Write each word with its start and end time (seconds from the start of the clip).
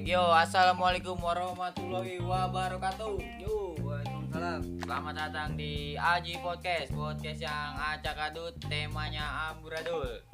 Yo, 0.00 0.32
assalamualaikum 0.32 1.20
warahmatullahi 1.20 2.24
wabarakatuh. 2.24 3.20
Yo, 3.36 3.76
waalaikumsalam. 3.84 4.80
Selamat 4.80 5.14
datang 5.28 5.60
di 5.60 5.92
Aji 5.92 6.40
Podcast, 6.40 6.88
podcast 6.96 7.44
yang 7.44 7.76
acak 7.76 8.32
adut, 8.32 8.56
temanya 8.64 9.52
amburadul. 9.52 10.24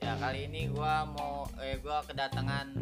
Ya 0.00 0.16
kali 0.16 0.48
ini 0.48 0.72
gua 0.72 1.04
mau, 1.04 1.44
eh 1.60 1.76
gua 1.84 2.00
kedatangan 2.08 2.72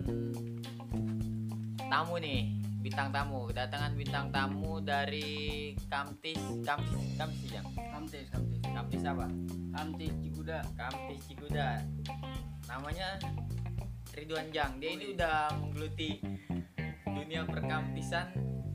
tamu 1.91 2.23
nih, 2.23 2.63
bintang 2.79 3.11
tamu, 3.11 3.51
kedatangan 3.51 3.93
bintang 3.99 4.31
tamu 4.31 4.79
dari 4.79 5.75
Kamtis, 5.91 6.39
Kamtis, 6.63 7.19
Kamtis 7.19 7.51
yang, 7.51 7.67
Kamtis, 7.75 8.27
Kamtis. 8.31 8.63
Kamtis 8.71 9.03
apa? 9.03 9.27
Kamtis 9.75 10.15
Cikuda. 10.23 10.63
Kamtis 10.79 11.21
Cikuda. 11.27 11.83
Namanya 12.71 13.19
Ridwan 14.21 14.53
Jang. 14.53 14.77
Dia 14.77 15.01
ini 15.01 15.17
udah 15.17 15.49
menggeluti 15.65 16.21
dunia 17.09 17.41
perkamtisan 17.49 18.29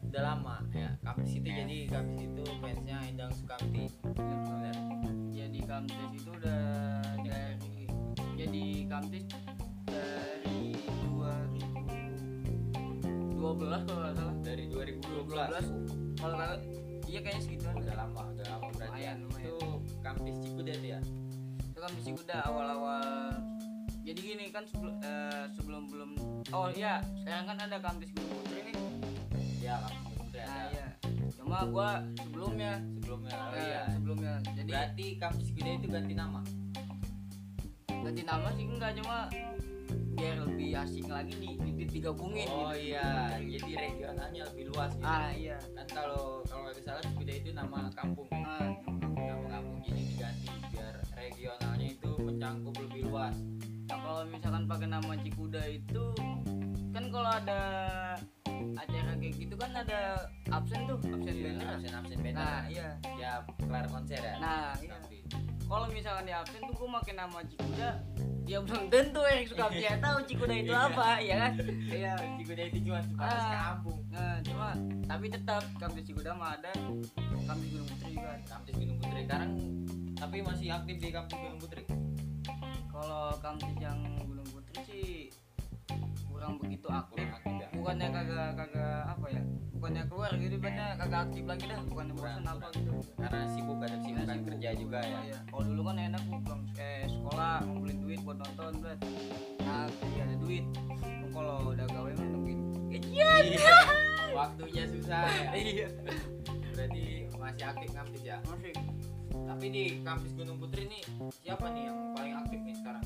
udah 0.09 0.33
lama 0.33 0.57
ya. 0.73 0.97
Kamtis 1.05 1.37
itu 1.37 1.53
jadi 1.53 1.85
Kamtis 1.85 2.33
itu 2.33 2.41
fansnya 2.57 2.97
Endang 3.05 3.29
Sukamti. 3.29 3.85
Bener. 4.17 4.73
Jadi 5.29 5.59
Kamtis 5.69 6.09
itu 6.17 6.33
udah 6.33 6.65
dari 7.21 7.85
jadi 8.33 8.89
Kamtis 8.89 9.29
dari 9.85 10.73
2012 11.13 13.37
kalau 13.37 14.01
nggak 14.01 14.17
salah. 14.17 14.33
Dari 14.41 14.65
2012. 14.65 15.29
2012 15.29 16.25
kalau 16.25 16.41
nggak 16.41 16.57
iya 17.05 17.21
kayaknya 17.21 17.45
segituan. 17.45 17.77
Udah 17.85 17.95
lama, 18.01 18.33
udah 18.33 18.45
lama 18.49 18.65
berarti 18.73 18.81
ya. 18.81 19.13
Lumayan, 19.13 19.29
lumayan. 19.29 19.53
Itu 19.53 19.77
Kamtis 20.01 20.41
Cikuda 20.41 20.73
ya. 20.81 20.97
Itu 21.69 21.77
Kamtis 21.77 22.01
Cikuda 22.01 22.49
awal-awal 22.49 23.45
jadi 24.05 24.21
gini 24.21 24.45
kan 24.53 24.61
sebelum 24.69 25.01
eh, 25.01 25.24
oh 26.55 26.67
iya 26.71 26.93
sekarang 27.17 27.45
kan 27.45 27.57
ada 27.59 27.77
Kamtis 27.77 28.09
Gunung 28.09 28.31
Putri 28.39 28.59
nih 28.63 28.75
Ya, 29.59 29.75
Kamtis 29.77 29.99
Cikuda 30.07 30.41
nah 30.41 30.55
ada. 30.55 30.71
iya 30.71 30.87
cuma 31.35 31.59
gua 31.67 31.89
sebelumnya 32.15 32.73
Sebelumnya. 32.95 33.35
Oh 33.35 33.53
eh, 33.53 33.65
iya. 33.65 33.81
sebelumnya 33.91 34.33
jadi 34.55 34.71
Berarti 34.71 35.05
Kamtis 35.15 35.45
Cikuda 35.47 35.69
itu 35.73 35.87
ganti 35.89 36.13
nama. 36.15 36.41
ganti 37.87 38.21
nama 38.23 38.47
sih 38.51 38.65
enggak 38.65 38.91
cuma 38.95 39.17
biar 40.15 40.37
lebih 40.41 40.69
asing 40.73 41.07
lagi 41.07 41.33
di, 41.35 41.49
di, 41.55 41.69
di- 41.75 41.89
digabungin 41.91 42.47
Oh 42.47 42.71
gitu. 42.71 42.87
iya, 42.87 43.35
jadi 43.35 43.71
regionalnya 43.75 44.41
lebih 44.47 44.71
luas 44.71 44.93
gitu. 44.93 45.03
ah 45.05 45.27
iya 45.29 45.57
Kan 45.73 45.87
kalau 45.89 46.23
kalau 46.45 46.61
nggak 46.63 46.79
salah 46.79 47.03
Cikuda 47.03 47.33
itu 47.35 47.49
nama 47.51 47.89
kampung. 47.91 48.29
ah, 48.31 48.71
nama 49.17 49.45
kampung 49.51 49.77
jadi 49.83 50.01
diganti 50.05 50.47
biar 50.69 50.95
regionalnya 51.11 51.87
itu 51.89 52.11
mencangkup 52.15 52.75
lebih 52.79 53.01
luas 53.05 53.35
nah, 53.85 53.97
kalau 53.99 54.21
misalkan 54.25 54.63
pakai 54.65 54.87
nama 54.87 55.11
Cikuda 55.17 55.61
itu 55.67 56.03
kalau 57.15 57.31
ada 57.31 57.61
acara 58.75 59.11
kayak 59.15 59.33
gitu 59.37 59.55
kan 59.55 59.71
ada 59.73 59.99
absen 60.49 60.83
tuh 60.85 60.97
absen 61.01 61.35
banner. 61.37 61.67
absen 61.71 61.93
absen 61.93 62.17
banner. 62.19 62.35
Nah 62.37 62.61
iya. 62.67 62.89
Ya 63.15 63.31
kelar 63.57 63.85
konser 63.87 64.19
ya. 64.19 64.35
Nah 64.37 64.75
iya. 64.77 64.95
Kalau 65.65 65.87
misalkan 65.89 66.23
di 66.23 66.33
absen 66.33 66.61
tuh 66.61 66.75
gue 66.75 66.87
pakai 66.93 67.13
nama 67.15 67.39
Cikuda 67.41 67.89
ya 68.45 68.61
belum 68.61 68.83
tentu 68.87 69.25
yang 69.25 69.41
suka 69.43 69.65
dia 69.71 69.97
tahu 69.97 70.21
Cikuda 70.23 70.53
itu 70.55 70.69
Iya. 70.69 70.85
apa 70.85 71.07
ya 71.19 71.35
kan? 71.39 71.53
Iya. 71.89 72.13
Cikuda 72.37 72.63
itu 72.67 72.77
cuma 72.83 72.99
sebatas 73.01 73.41
Ah. 73.41 73.53
kampung. 73.71 73.99
nah 74.07 74.39
cuma 74.41 74.69
tapi 75.03 75.25
tetap 75.27 75.63
kampus 75.75 76.03
Cikuda 76.03 76.31
mah 76.31 76.55
ada 76.55 76.71
kampus 77.41 77.67
Gunung 77.67 77.87
Putri 77.89 78.09
juga 78.13 78.29
ada. 78.29 78.45
kampus 78.47 78.73
Gunung 78.75 78.97
Putri 78.97 79.21
sekarang 79.23 79.51
tapi 80.15 80.37
masih 80.39 80.67
aktif 80.69 80.95
di 80.97 81.09
kampus 81.09 81.35
Gunung 81.35 81.59
Putri. 81.59 81.83
Kalau 82.87 83.25
kampus 83.37 83.73
yang 83.77 83.99
Gunung 84.21 84.47
Putri 84.47 84.77
sih 84.85 85.07
kurang 86.45 86.61
begitu 86.61 86.87
aktif 86.93 87.25
kurang 87.25 87.33
aktif 87.41 87.53
ya 87.57 87.67
bukannya 87.73 88.07
kagak 88.13 88.49
kagak 88.53 89.01
apa 89.09 89.25
ya? 89.33 89.41
Bukannya 89.75 90.03
keluar 90.05 90.31
gitu 90.37 90.55
bukannya 90.61 90.87
kagak 91.01 91.21
aktif 91.25 91.43
lagi 91.49 91.65
dah 91.65 91.79
bukannya 91.89 92.13
Kurang, 92.13 92.33
bosan 92.37 92.45
apa 92.45 92.67
gitu. 92.69 92.91
Karena 93.17 93.41
sibuk 93.49 93.77
ada 93.81 93.97
sibuk. 93.97 94.45
kerja 94.45 94.69
juga 94.77 94.99
ya. 95.01 95.19
Iya. 95.25 95.39
kalau 95.49 95.63
dulu 95.65 95.81
kan 95.89 95.95
enak 95.97 96.21
gua 96.29 96.39
pulang 96.45 96.61
eh, 96.77 97.03
sekolah 97.09 97.53
ngumpulin 97.65 97.97
duit 97.97 98.19
buat 98.21 98.37
nonton 98.37 98.71
berat 98.77 98.99
nah 99.65 99.85
jadi 99.89 100.17
ada 100.21 100.35
duit. 100.37 100.65
Kalau 101.35 101.55
udah 101.67 101.87
gawe 101.89 102.11
mah 102.13 102.27
nungguin. 102.29 102.59
Gajian 102.93 103.43
Iya. 103.49 103.77
waktunya 104.31 104.83
susah 104.85 105.21
ya. 105.25 105.49
Iya. 105.65 105.87
Berarti 106.77 107.03
masih 107.35 107.65
aktif 107.65 107.89
kampus 107.89 108.21
ya? 108.21 108.37
Masih. 108.45 108.73
Tapi 109.33 109.65
di 109.67 109.83
kampus 110.01 110.31
Gunung 110.37 110.61
Putri 110.61 110.85
nih 110.85 111.01
siapa 111.41 111.73
nih 111.73 111.89
yang 111.89 111.97
paling 112.13 112.33
aktif 112.37 112.59
nih 112.61 112.75
sekarang? 112.77 113.05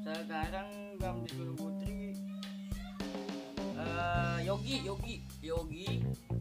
Sekarang 0.00 0.68
kampus 0.96 1.30
Gunung 1.36 1.58
Putri 1.60 1.83
eh 3.84 4.38
Yogi 4.44 4.76
Yogi 4.84 5.14
Yogi 5.44 5.86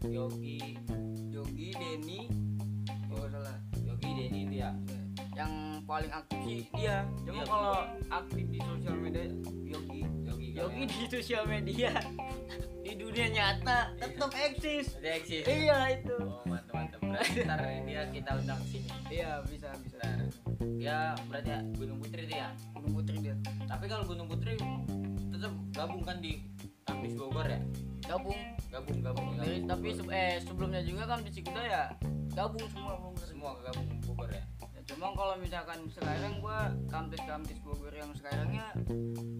Yogi 0.07 0.57
Yogi 1.29 1.67
Denny. 1.75 2.21
Nggak 3.11 3.27
salah. 3.29 3.57
Yogi 3.83 4.09
Denny 4.15 4.39
itu 4.47 4.55
ya? 4.63 4.71
Yang 5.33 5.51
paling 5.83 6.11
aktif 6.13 6.39
sih 6.45 6.59
dia. 6.77 6.97
Cuma 7.25 7.41
Iya. 7.41 7.49
kalau 7.49 7.75
aktif 8.09 8.45
di 8.47 8.59
sosial 8.61 8.95
media 8.97 9.23
Yogi. 9.65 10.01
Yogi 10.23 10.47
Yogi 10.53 10.83
di 10.87 11.01
sosial 11.09 11.43
media. 11.45 11.91
Di 12.83 12.91
dunia 12.99 13.27
nyata 13.31 13.95
tetap 13.97 14.31
eksis. 14.35 14.99
Ada 14.99 15.09
eksis. 15.17 15.43
iya 15.47 15.77
itu. 15.95 16.17
Oh 16.19 16.43
mantap 16.45 16.75
mantap. 16.75 16.99
Berarti 17.01 17.39
ntar 17.47 17.61
dia 17.87 18.01
kita 18.11 18.31
undang 18.37 18.61
sini. 18.67 18.89
iya 19.09 19.39
bisa 19.47 19.69
bisa. 19.81 19.97
Ntar. 20.03 20.19
Dia 20.77 20.97
berarti 21.31 21.49
ya 21.49 21.59
Gunung 21.79 21.97
Putri 22.03 22.21
itu 22.27 22.35
ya. 22.35 22.49
Gunung 22.75 22.93
Putri 22.99 23.15
dia. 23.23 23.35
Tapi 23.65 23.85
kalau 23.87 24.03
Gunung 24.03 24.27
Putri 24.27 24.53
tetap 25.33 25.53
gabung 25.73 26.03
kan 26.03 26.19
di 26.19 26.43
kampus 26.83 27.13
Bogor 27.13 27.47
ya. 27.47 27.59
gabung 28.03 28.35
Gabung 28.67 28.99
gabung. 28.99 29.27
Gabung 29.33 29.63
tapi 29.65 29.87
Bogor. 29.89 30.03
se- 30.03 30.11
eh 30.11 30.35
sebelumnya 30.39 30.81
juga 30.81 31.03
kan 31.05 31.19
di 31.19 31.31
Cikuda 31.31 31.61
ya 31.61 31.83
gabung 32.29 32.65
semua 32.67 32.93
Bogor. 32.95 33.23
semua 33.23 33.51
gabung 33.59 33.87
Bogor 34.01 34.29
ya. 34.29 34.43
Ya, 34.69 34.81
cuma 34.85 35.07
kalau 35.11 35.35
misalkan 35.37 35.79
sekarang 35.89 36.33
gua 36.37 36.59
kampus-kampus 36.87 37.57
Bogor 37.59 37.91
yang 37.91 38.11
sekarangnya 38.13 38.67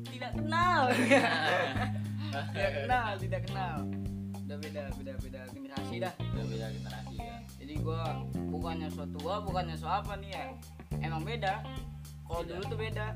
tidak 0.05 0.31
kenal 0.33 0.81
tidak 2.53 2.71
kenal 2.77 3.07
tidak 3.17 3.41
kenal 3.43 3.75
udah 4.43 4.57
beda 4.59 4.83
beda 4.93 5.13
beda 5.17 5.41
generasi 5.49 5.95
dah 5.97 6.13
Udah 6.29 6.45
beda 6.45 6.67
generasi 6.69 7.15
ya. 7.17 7.37
jadi 7.57 7.73
gua 7.79 8.01
bukannya 8.45 8.87
so 8.87 9.03
tua 9.09 9.39
bukannya 9.39 9.73
so 9.73 9.87
apa 9.87 10.13
nih 10.15 10.31
ya 10.31 10.45
emang 11.01 11.23
beda 11.23 11.63
kalau 12.23 12.41
dulu 12.41 12.63
tuh 12.65 12.77
beda 12.77 13.07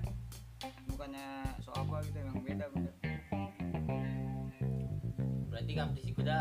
bukannya 0.87 1.27
so 1.59 1.69
apa 1.71 1.95
gitu 2.01 2.17
emang 2.17 2.39
beda 2.41 2.65
beda 2.69 2.91
Berarti 5.67 5.83
kampus 5.83 6.03
Kuda 6.15 6.37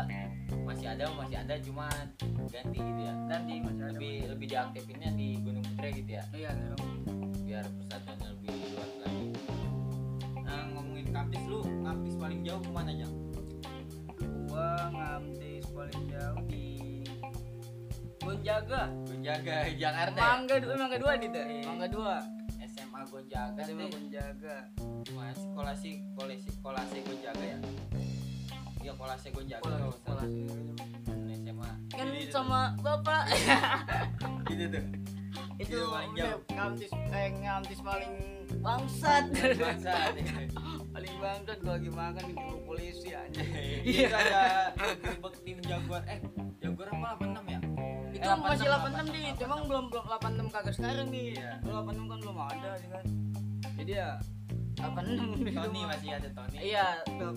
masih 0.63 0.87
ada 0.87 1.03
masih 1.11 1.35
ada 1.35 1.55
cuma 1.59 1.91
ganti 2.47 2.79
gitu 2.79 3.01
ya. 3.03 3.11
nanti 3.27 3.59
masih 3.59 3.83
ada 3.83 3.91
Lebih 3.99 4.15
lebih 4.31 4.47
diaktifinnya 4.47 5.09
di 5.19 5.27
Gunung 5.43 5.63
Putri 5.67 5.89
gitu 5.99 6.11
ya. 6.15 6.23
iya 6.31 6.49
emang 6.55 7.03
Biar 7.43 7.65
persatuannya 7.67 8.27
lebih 8.39 8.55
luas 8.71 8.91
lagi. 9.03 9.27
Nah 10.47 10.61
ngomongin 10.71 11.07
kampus 11.11 11.43
lu, 11.43 11.59
kampus 11.83 12.13
paling 12.15 12.39
jauh 12.47 12.61
ke 12.63 12.71
mana 12.71 12.91
aja? 12.95 13.07
gua 14.47 14.71
ngamtis 14.95 15.65
paling 15.75 16.03
jauh 16.07 16.39
di 16.47 16.65
Gonjaga 18.23 18.81
Gonjaga 19.11 19.55
Jakarta. 19.75 20.15
ya? 20.15 20.23
Mangga 20.23 20.55
dua 20.55 20.73
Mangga 20.79 20.97
dua 21.03 21.11
nih 21.19 21.29
tuh. 21.35 21.43
Mangga 21.67 21.87
dua 21.91 22.15
SMA 22.63 23.01
Gonjaga 23.11 23.59
SMA. 23.59 23.91
Gonjaga 23.91 24.55
Gimana 25.03 25.35
sekolah 25.35 25.75
sih 25.75 25.99
sekolah 26.15 26.35
sih 26.39 26.51
sekolah 26.55 26.83
sih 26.87 26.99
Gonjaga 27.03 27.43
ya? 27.43 27.59
Iya 28.87 29.57
sekolah 29.57 29.77
kalau 29.77 29.91
sekolah 29.93 30.23
salah. 30.23 31.35
SMA. 31.37 31.69
kan 31.89 32.05
Jadi- 32.07 32.29
sama 32.29 32.61
bapak 32.79 33.23
gitu 34.49 34.65
tuh. 34.69 34.85
itu 35.57 35.77
ngamtis 36.47 36.91
eh 37.09 37.27
ngamtis 37.35 37.79
paling 37.79 38.13
bangsat 38.59 39.25
Bangsa. 39.55 39.93
paling 40.93 41.13
bangsat 41.17 41.57
gua 41.59 41.73
lagi 41.73 41.89
makan 41.89 42.23
di 42.25 42.33
polisi 42.63 43.09
aja 43.11 43.41
Itu 43.85 44.05
ada 44.07 44.43
tim 45.41 45.57
Jaguar. 45.61 46.01
Eh, 46.05 46.19
Jaguar 46.59 46.87
apa 46.91 47.17
86 47.19 47.43
ya? 47.47 47.59
itu 48.07 48.23
Eh, 48.23 48.37
masih 48.39 48.65
86, 48.65 49.03
86 49.03 49.13
nih 49.13 49.25
cuma 49.35 49.55
belum 49.61 49.85
belum 49.89 50.05
86 50.07 50.49
kagak 50.49 50.73
sekarang 50.73 51.07
nih 51.09 51.25
Iya. 51.35 51.51
Kalau 51.59 51.79
86 51.83 52.05
kan 52.07 52.17
belum 52.19 52.37
ada 52.39 52.69
sih 52.77 52.89
kan 52.89 53.05
jadi 53.75 53.91
ya 53.93 54.09
86 54.75 55.37
gitu 55.37 55.51
Tony 55.55 55.81
masih 55.83 56.09
ada 56.13 56.29
Tony. 56.31 56.55
iya 56.59 56.87
6 57.09 57.33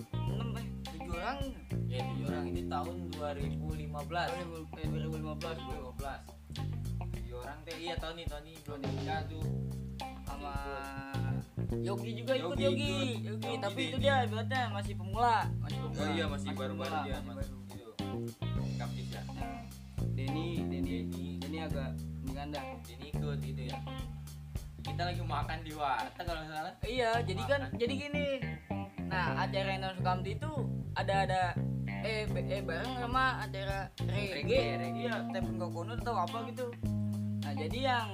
eh 0.53 0.63
7 0.63 0.70
orang 1.13 1.39
Ya, 1.85 1.99
tujuh 2.07 2.25
orang 2.25 2.45
ini 2.47 2.61
tahun 2.65 2.95
2015. 3.11 3.91
2000 3.91 4.79
eh, 4.79 4.87
2015 4.87 5.03
gue 5.03 5.77
2015. 5.91 6.23
Tujuh 7.11 7.35
orang 7.37 7.57
teh 7.61 7.75
iya 7.77 7.95
Tony 7.95 8.23
Tony 8.23 8.53
belum 8.61 8.79
nikah 8.81 9.19
tuh. 9.27 9.43
sama 10.23 10.55
Yogi 11.77 12.11
juga 12.15 12.33
ikut 12.33 12.55
Yogi 12.55 12.63
Yogi. 12.63 12.95
Yogi, 13.21 13.27
Yogi 13.27 13.53
tapi 13.59 13.81
itu 13.85 13.97
Denny. 13.97 14.03
dia 14.03 14.15
ibaratnya 14.23 14.61
masih 14.71 14.93
pemula 14.95 15.37
masih 15.59 15.77
Oh 15.77 15.87
pemula 15.89 16.07
iya 16.09 16.25
masih 16.25 16.49
baru-baru 16.51 16.95
dia 17.03 17.17
masih 17.21 17.35
baru. 17.37 17.57
gitu. 17.69 17.91
Kampus 18.75 19.07
ya. 19.09 19.21
Denny 20.09 20.47
Denny 20.63 20.91
Denny. 21.05 21.25
Denny 21.37 21.57
agak 21.59 21.89
di 21.99 22.31
ganda 22.31 22.59
Ini 22.87 23.05
ikut 23.11 23.39
itu 23.41 23.63
ya. 23.67 23.77
Kita 24.81 25.01
lagi 25.05 25.21
makan 25.21 25.57
di 25.61 25.71
warteg 25.75 26.23
kalau 26.25 26.43
salah. 26.43 26.73
iya 26.81 27.11
jadi 27.21 27.41
kan 27.45 27.61
jadi 27.75 27.93
gini 27.93 28.27
nah 29.05 29.43
acara 29.43 29.75
Endang 29.75 29.93
Sukamti 29.93 30.33
itu 30.33 30.51
ada 30.93 31.13
ada 31.23 31.41
eh 32.01 32.25
eh 32.25 32.61
bareng 32.61 32.93
sama 32.97 33.39
acara 33.39 33.87
reggae, 34.01 34.33
Reggae, 34.35 34.65
reggae. 34.77 35.01
iya 35.01 35.15
Tepen 35.29 35.55
Kokono 35.55 35.93
atau 35.95 36.15
apa 36.15 36.37
gitu 36.47 36.65
nah 37.41 37.53
jadi 37.53 37.79
yang 37.85 38.07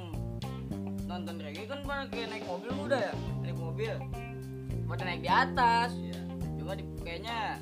nonton 1.03 1.39
reggae 1.39 1.65
kan 1.65 1.79
pada 1.81 2.03
kayak 2.07 2.27
naik 2.29 2.45
mobil 2.45 2.71
udah 2.77 2.99
ya 3.01 3.13
naik 3.39 3.57
mobil 3.57 3.93
pada 4.85 5.03
naik 5.03 5.21
di 5.21 5.29
atas 5.29 5.89
Iya. 5.95 6.19
cuma 6.57 6.71
di, 6.73 6.83
kayaknya 6.99 7.59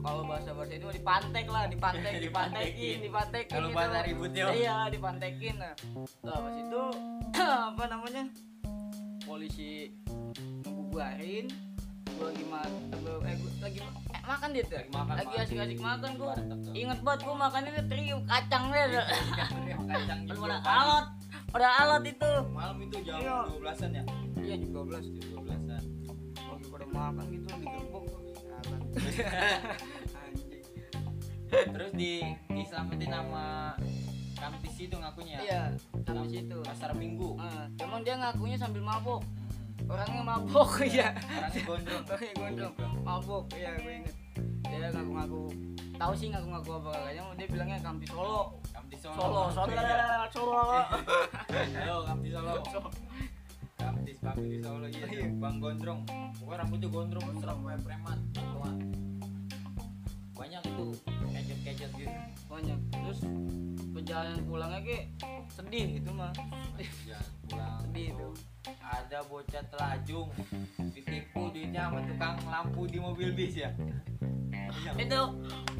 kalau 0.00 0.24
bahasa 0.24 0.50
bahasa 0.50 0.72
itu 0.74 0.88
dipantek 0.90 1.46
lah 1.46 1.64
dipantek 1.66 2.12
dipantekin 2.26 2.96
Dipantekin. 3.06 3.52
Kalau 3.52 3.68
gitu. 3.70 3.76
bahasa 3.76 3.98
ributnya. 4.02 4.44
iya 4.50 4.76
dipantekin 4.88 5.54
nah 5.56 5.72
lah 6.24 6.36
pas 6.40 6.56
itu 6.56 6.82
apa 7.70 7.84
namanya 7.86 8.24
polisi 9.22 9.92
ngebubarin 10.64 11.46
gua 12.12 12.26
lagi 12.28 12.44
ma 12.44 12.60
gua- 12.94 13.22
eh, 13.22 13.36
gua 13.36 13.50
lagi 13.60 13.78
ma- 13.78 13.94
eh, 14.08 14.22
makan 14.22 14.48
dia 14.50 14.62
tuh 14.62 14.74
Lagi 14.74 14.90
makan, 14.90 15.12
lagi 15.12 15.26
makan. 15.26 15.42
asik-asik 15.42 15.78
makan 15.80 16.10
tuh. 16.12 16.28
inget 16.72 16.98
banget 17.00 17.20
gua 17.22 17.34
makannya 17.38 17.70
tuh 17.72 17.86
trio 17.86 18.16
kacang 18.24 18.64
deh 18.68 18.84
kacang 18.92 20.18
Kan 20.18 20.18
juga 20.24 20.40
pada 20.40 20.56
pagi. 20.58 20.70
alat 20.74 21.06
pada 21.48 21.68
alat 21.78 22.02
itu 22.06 22.32
Malam 22.48 22.76
itu 22.80 22.96
jam 23.02 23.16
Iya. 23.18 23.36
12-an 23.50 23.90
ya? 23.92 24.02
iya 24.38 24.54
jam 24.56 24.70
12 24.72 25.04
Jam 25.04 25.42
12-an. 25.42 25.82
lagi 26.42 26.66
pada 26.66 26.86
makan 26.88 27.24
gitu 27.28 27.46
Sialan. 28.32 28.80
anjing 30.18 30.64
Terus 31.52 31.90
di 31.92 32.12
diselamatin 32.48 33.08
sama 33.10 33.76
Kamtis 34.34 34.74
itu 34.80 34.96
ngakunya. 34.96 35.36
iya 35.38 35.62
sampai 36.02 36.26
situ 36.26 36.56
Pasar 36.62 36.90
Minggu. 36.92 37.36
Ah, 37.36 37.70
cuman 37.76 38.02
dia 38.02 38.16
ngakunya 38.16 38.56
sambil 38.56 38.82
mabok 38.82 39.22
Hmm. 39.22 39.41
Orangnya 39.92 40.22
mabok 40.24 40.70
iya 40.82 41.08
Orangnya 41.12 41.62
gondrong. 41.62 42.02
orangnya 42.02 42.32
gondrong 42.34 42.74
mabok 43.02 43.44
iya 43.52 43.70
gue 43.76 43.92
inget 43.94 44.16
dia 44.62 44.88
ngaku-ngaku 44.88 45.42
tahu 45.94 46.12
sih 46.16 46.26
ngaku-ngaku 46.28 46.70
apa 46.74 46.90
kayaknya 46.98 47.22
dia 47.36 47.46
bilangnya 47.46 47.78
kampi 47.78 48.06
Solo 48.08 48.42
Kamtis 48.72 48.98
Solo 49.04 49.14
Solo. 49.14 49.42
Solo 49.52 49.70
Iya. 49.76 50.26
Solo 50.32 50.62
Halo 51.76 51.96
Kamtis 52.02 52.32
Solo. 52.32 52.52
Kamtis 53.76 54.16
di 54.16 54.58
Solo 54.58 54.86
iya. 54.88 55.06
Iya. 55.06 55.26
Bang 55.36 55.56
Gondrong. 55.58 56.00
Pokoknya 56.38 56.56
rambutnya 56.62 56.88
gondrong 56.88 57.24
serem 57.36 57.58
kayak 57.60 57.80
preman. 57.84 58.18
Banyak 60.32 60.62
itu 60.64 60.86
kecet-kecet 61.30 61.90
gitu. 61.94 62.10
banyak 62.48 62.78
terus 62.90 63.18
perjalanan 63.90 64.40
pulangnya 64.42 64.80
kayak 64.82 65.04
sedih 65.48 65.88
itu 65.96 66.10
mah 66.10 66.32
Ada 69.12 69.28
bocah 69.28 69.60
telajung 69.68 70.32
ditipu 70.96 71.52
duitnya 71.52 71.84
sama 71.84 72.00
tukang 72.00 72.32
lampu 72.48 72.88
di 72.88 72.96
mobil 72.96 73.28
bis 73.36 73.60
ya. 73.60 73.68
Itu 75.04 75.20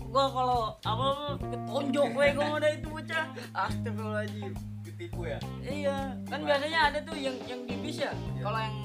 gua 0.05 0.29
kalau 0.29 0.61
apa 0.84 1.06
ketonjok 1.40 2.06
gue 2.12 2.26
gua 2.37 2.61
ada 2.61 2.69
itu 2.69 2.93
bocah 2.93 3.32
astagfirullahaladzim 3.56 4.52
Ditipu 4.84 5.25
ya. 5.25 5.40
iya 5.64 6.12
kan 6.29 6.44
biasanya 6.44 6.93
ada 6.93 6.99
tuh 7.00 7.17
yang 7.17 7.32
yang 7.49 7.64
di 7.64 7.73
bis 7.81 8.05
ya 8.05 8.12
Iya. 8.37 8.43
kalau 8.44 8.58
yang 8.61 8.76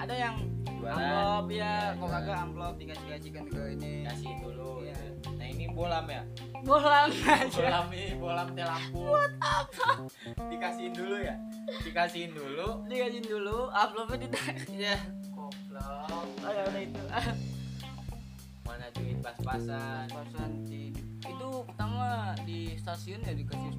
ada 0.00 0.14
yang 0.16 0.34
Jualan. 0.64 0.96
amplop 0.96 1.46
ya 1.52 1.72
kalau 1.92 2.00
jualan. 2.00 2.16
kagak 2.24 2.38
amplop 2.40 2.74
dikasih 2.80 3.04
kasihkan 3.12 3.44
ke 3.52 3.62
ini 3.76 3.92
Kasih 4.08 4.32
dulu. 4.40 4.72
Iya. 4.80 4.96
Nah 5.36 5.44
ini 5.44 5.64
bolam 5.68 6.06
ya. 6.08 6.22
Bolang 6.64 7.10
aja. 7.12 7.48
Bolam 7.48 7.86
ini 7.92 8.14
bolam 8.20 8.48
teh 8.52 8.66
lampu 8.66 9.00
buat 9.00 9.32
apa? 9.40 9.88
Dikasihin 10.50 10.92
dulu 10.92 11.16
ya? 11.20 11.34
Dikasihin 11.82 12.32
dulu? 12.36 12.68
Dikasih 12.86 13.22
dulu 13.24 13.58
amplopnya 13.72 14.16
ditarik 14.28 14.68
ya 14.74 14.96
goblok. 15.32 16.26
Ada 16.44 16.60
udah 16.68 16.82
itu. 16.82 17.02
Mana 18.66 18.86
duit 18.94 19.18
pas-pasan? 19.24 20.06
Pasan 20.12 20.50
di 20.68 20.92
itu 21.20 21.48
pertama 21.68 22.32
di 22.48 22.74
stasiun 22.80 23.20
ya 23.22 23.32
dikasih 23.36 23.72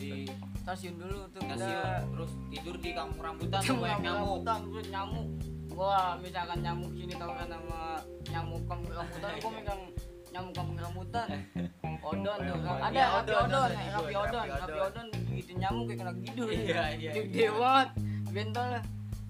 di 0.00 0.24
stasiun 0.64 0.96
dulu 0.96 1.28
tuh 1.28 1.42
stasiun 1.44 2.08
terus 2.16 2.32
tidur 2.48 2.76
di 2.80 2.90
kampung 2.96 3.20
rambutan 3.20 3.60
tuh 3.60 3.76
banyak 3.76 4.00
nyamuk. 4.00 4.16
rambutan 4.16 4.58
terus 4.70 4.88
nyamuk. 4.88 5.28
Gua 5.70 6.18
misalkan 6.18 6.58
nyamuk 6.60 6.90
sini 6.96 7.14
tau 7.16 7.32
kan 7.32 7.48
nama 7.48 8.00
nyamuk 8.28 8.62
kampung 8.64 8.92
rambutan 8.92 9.30
gua 9.40 9.50
megang 9.54 9.82
nyamuk 10.30 10.52
kampung 10.52 10.78
rambutan 10.78 11.26
odon 12.08 12.38
tuh. 12.38 12.58
Ada 12.80 13.02
rapi 13.12 13.32
odon, 13.34 13.70
rapi 13.70 14.14
odon 14.14 14.40
rapi 14.40 14.60
rapi 14.62 14.78
odon. 14.80 15.06
gitu 15.30 15.52
nyamuk 15.54 15.84
kayak 15.86 15.98
kena 16.00 16.12
gidul 16.16 16.48
Iya, 16.48 16.82
iya, 16.94 17.10
gede 17.12 17.38
iya. 17.40 17.50
banget. 17.52 17.88
Bentol 18.30 18.66
lah. 18.68 18.84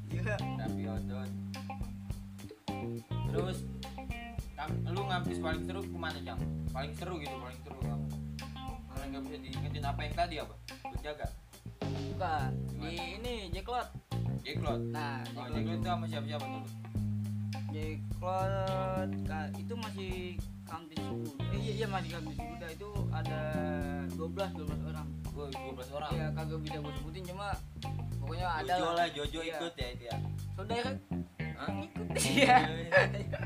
Gila. 0.07 0.37
Tapi 0.37 0.83
odon. 0.87 1.29
Terus 3.31 3.59
lu 4.87 5.03
ngabis 5.03 5.39
paling 5.39 5.63
seru 5.65 5.81
ke 5.81 5.97
mana 5.97 6.19
jam 6.21 6.37
paling 6.69 6.93
seru 6.93 7.17
gitu 7.17 7.33
paling 7.35 7.59
seru 7.61 7.79
kamu. 7.81 8.07
Kalau 8.85 9.05
nggak 9.07 9.23
bisa 9.25 9.37
diingetin? 9.41 9.83
Apa 9.83 10.01
yang 10.03 10.15
tadi 10.15 10.35
apa? 10.37 10.55
Berjaga 10.87 11.27
bukan 11.81 12.53
di 12.77 12.93
ini 13.17 13.35
Jacklot 13.51 13.89
Jeklot? 14.41 14.81
Nah 14.87 15.25
oh 15.33 15.49
Jeklot 15.49 15.75
itu 15.75 15.87
sama 15.87 16.05
siapa-siapa 16.07 16.45
tuh? 16.45 16.65
Jacklot 17.71 19.11
ka- 19.25 19.53
itu 19.55 19.75
masih 19.75 20.13
kampus 20.71 20.97
Sukuda 21.01 21.43
eh, 21.45 21.59
iya, 21.59 21.73
iya 21.75 21.87
masih 21.87 22.11
kampus 22.13 22.35
Sukuda 22.37 22.67
itu 22.71 22.89
ada 23.11 23.41
12 24.09 24.23
12 24.55 24.89
orang 24.89 25.07
gue 25.27 25.47
12 25.51 25.91
orang 25.93 26.11
ya 26.13 26.27
kagak 26.33 26.61
bisa 26.61 26.77
gue 26.79 26.93
sebutin 26.95 27.23
cuma 27.27 27.47
pokoknya 28.17 28.47
ada 28.55 28.73
Jojo 28.73 28.91
lah 28.93 29.09
Jojo 29.11 29.41
Iya. 29.41 29.51
ikut 29.53 29.75
ya 29.75 29.89
itu 29.91 30.05
ya 30.05 30.17
saudara 30.53 30.91
Hah? 31.59 31.71
ikut 31.83 32.09
iya 32.17 32.57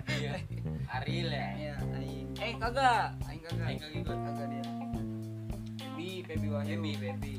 Iya. 0.06 0.32
Ariel 0.93 1.29
ya. 1.29 1.47
iya 1.55 1.75
aing 1.94 2.29
eh 2.37 2.53
kagak 2.55 3.05
aing 3.25 3.43
kagak 3.43 3.65
Aing 3.65 3.81
kagak 3.81 3.99
ikut. 3.99 4.19
kagak 4.20 4.47
dia 4.47 4.65
Pebi 5.94 6.09
Pebi 6.23 6.47
Wahyu 6.49 6.77
Baby, 6.77 6.93
baby. 7.00 7.35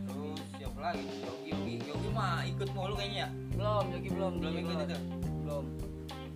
Terus 0.00 0.40
siapa 0.54 0.78
lagi? 0.80 1.04
Yogi, 1.20 1.50
Yogi, 1.50 1.74
Yogi 1.84 2.08
mah 2.10 2.40
ikut 2.44 2.68
mulu 2.70 2.94
kayaknya. 2.94 3.26
belum 3.52 3.84
lagi 3.90 4.08
belum 4.08 4.32
Belum 4.38 4.54
ikut 4.56 4.76
itu. 4.80 4.98
belum 5.42 5.64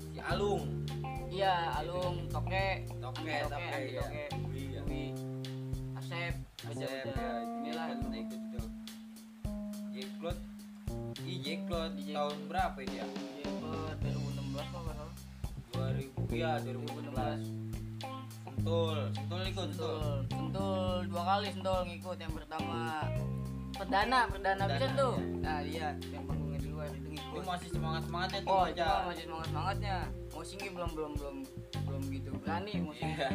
Si 0.07 0.21
Alung. 0.21 0.63
Iya 1.35 1.55
Alung 1.83 2.17
Toke 2.31 2.87
Toke, 3.03 3.19
Andi 3.19 3.51
Toke, 3.51 3.67
Andi 3.67 3.91
iya. 3.91 4.01
Toke 4.01 4.25
Iya. 4.55 4.81
Dwi 4.87 5.05
Asep 5.99 6.35
Asep 6.63 6.87
udah- 6.87 7.19
ya, 7.19 7.31
inilah 7.59 7.87
itu. 7.91 8.63
Jeklot. 9.95 10.39
Ih, 11.23 11.39
Jeklot 11.41 11.93
tahun 11.99 12.39
berapa 12.47 12.79
itu 12.81 12.95
ya? 12.95 13.07
Jacklot 13.43 13.97
2016 13.99 14.67
kalau 14.71 14.83
nggak 14.85 14.97
salah 14.97 15.15
2000 15.71 16.35
ya, 16.35 16.51
2016. 16.63 17.41
Sentul, 18.45 18.99
Sentul 19.13 19.41
ikut 19.45 19.69
Sentul. 19.71 20.03
Sentul, 20.31 20.97
dua 21.11 21.23
kali 21.27 21.49
sentul 21.51 21.81
ngikut 21.85 22.17
yang 22.17 22.33
pertama 22.33 22.79
perdana 23.75 24.19
perdana 24.31 24.65
bisa 24.71 24.87
tuh 24.95 25.15
iya. 25.19 25.43
nah 25.43 25.59
dia 25.61 25.89
yang 26.09 26.25
panggungnya 26.25 26.61
di 26.63 26.69
luar 26.71 26.89
itu 26.95 27.09
ngikut 27.11 27.43
masih 27.43 27.69
semangat 27.75 28.03
semangatnya 28.07 28.41
tuh 28.41 28.51
oh 28.55 28.65
mah 28.71 29.03
masih 29.11 29.25
semangat 29.27 29.47
semangatnya 29.51 29.97
Mosingnya 30.45 30.77
belum 30.77 30.91
belum 30.93 31.13
belum 31.17 31.37
belum 31.89 32.03
gitu 32.13 32.31
berani 32.37 32.73
Mosing 32.85 33.17
Iya. 33.17 33.29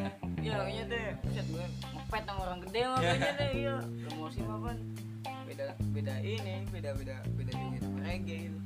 iya 0.46 0.54
kayaknya 0.62 0.84
deh 0.86 1.06
buset 1.25 1.48
gue 1.50 1.66
ngepet 1.89 2.22
sama 2.22 2.39
orang 2.46 2.60
gede 2.70 2.82
mah 2.86 3.00
kayaknya 3.01 3.32
deh 3.34 3.51
iya. 3.66 3.75
Promosi 4.06 4.39
mah 4.46 4.58
apa 4.62 4.72
beda 5.50 5.66
beda 5.89 6.13
ini 6.22 6.54
beda 6.70 6.89
beda 6.94 7.16
beda 7.34 7.51
sama 7.82 7.98
reggae 8.06 8.38
gitu. 8.46 8.60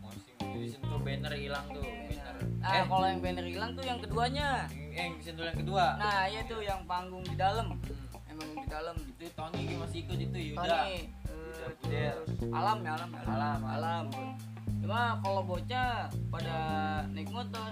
Masih 0.00 0.32
jadi 0.40 0.66
Sentul 0.72 0.96
banner 1.04 1.32
hilang 1.36 1.66
tuh, 1.68 1.84
banner. 1.84 2.36
ah 2.64 2.72
Eh, 2.72 2.84
kalau 2.88 3.04
yang 3.04 3.20
banner 3.20 3.44
hilang 3.44 3.70
tuh 3.76 3.84
yang 3.84 3.98
keduanya. 4.00 4.48
Yang- 4.72 4.96
yang 4.96 5.12
Sentul 5.20 5.44
yang 5.44 5.58
kedua. 5.60 5.84
nah 6.00 6.24
iya 6.24 6.40
tuh 6.48 6.60
yang 6.64 6.80
panggung 6.88 7.20
di 7.20 7.36
dalam. 7.36 7.76
Hmm. 7.76 8.32
panggung 8.32 8.64
di 8.64 8.68
dalam. 8.72 8.96
Itu 8.96 9.28
Tony 9.36 9.60
masih 9.76 9.98
ikut 10.08 10.16
itu 10.16 10.38
Yuda. 10.56 10.64
Tony 10.64 10.96
eh, 10.96 11.68
Yuda 11.84 12.12
terus 12.16 12.48
alam 12.48 12.76
ya 12.80 12.90
alam. 12.96 13.08
Ya, 13.12 13.20
Alam, 13.28 13.60
alam 13.60 14.04
cuma 14.82 15.20
kalau 15.20 15.42
bocah 15.44 16.08
pada 16.30 16.56
naik 17.12 17.30
motor. 17.30 17.70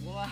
Gua 0.00 0.26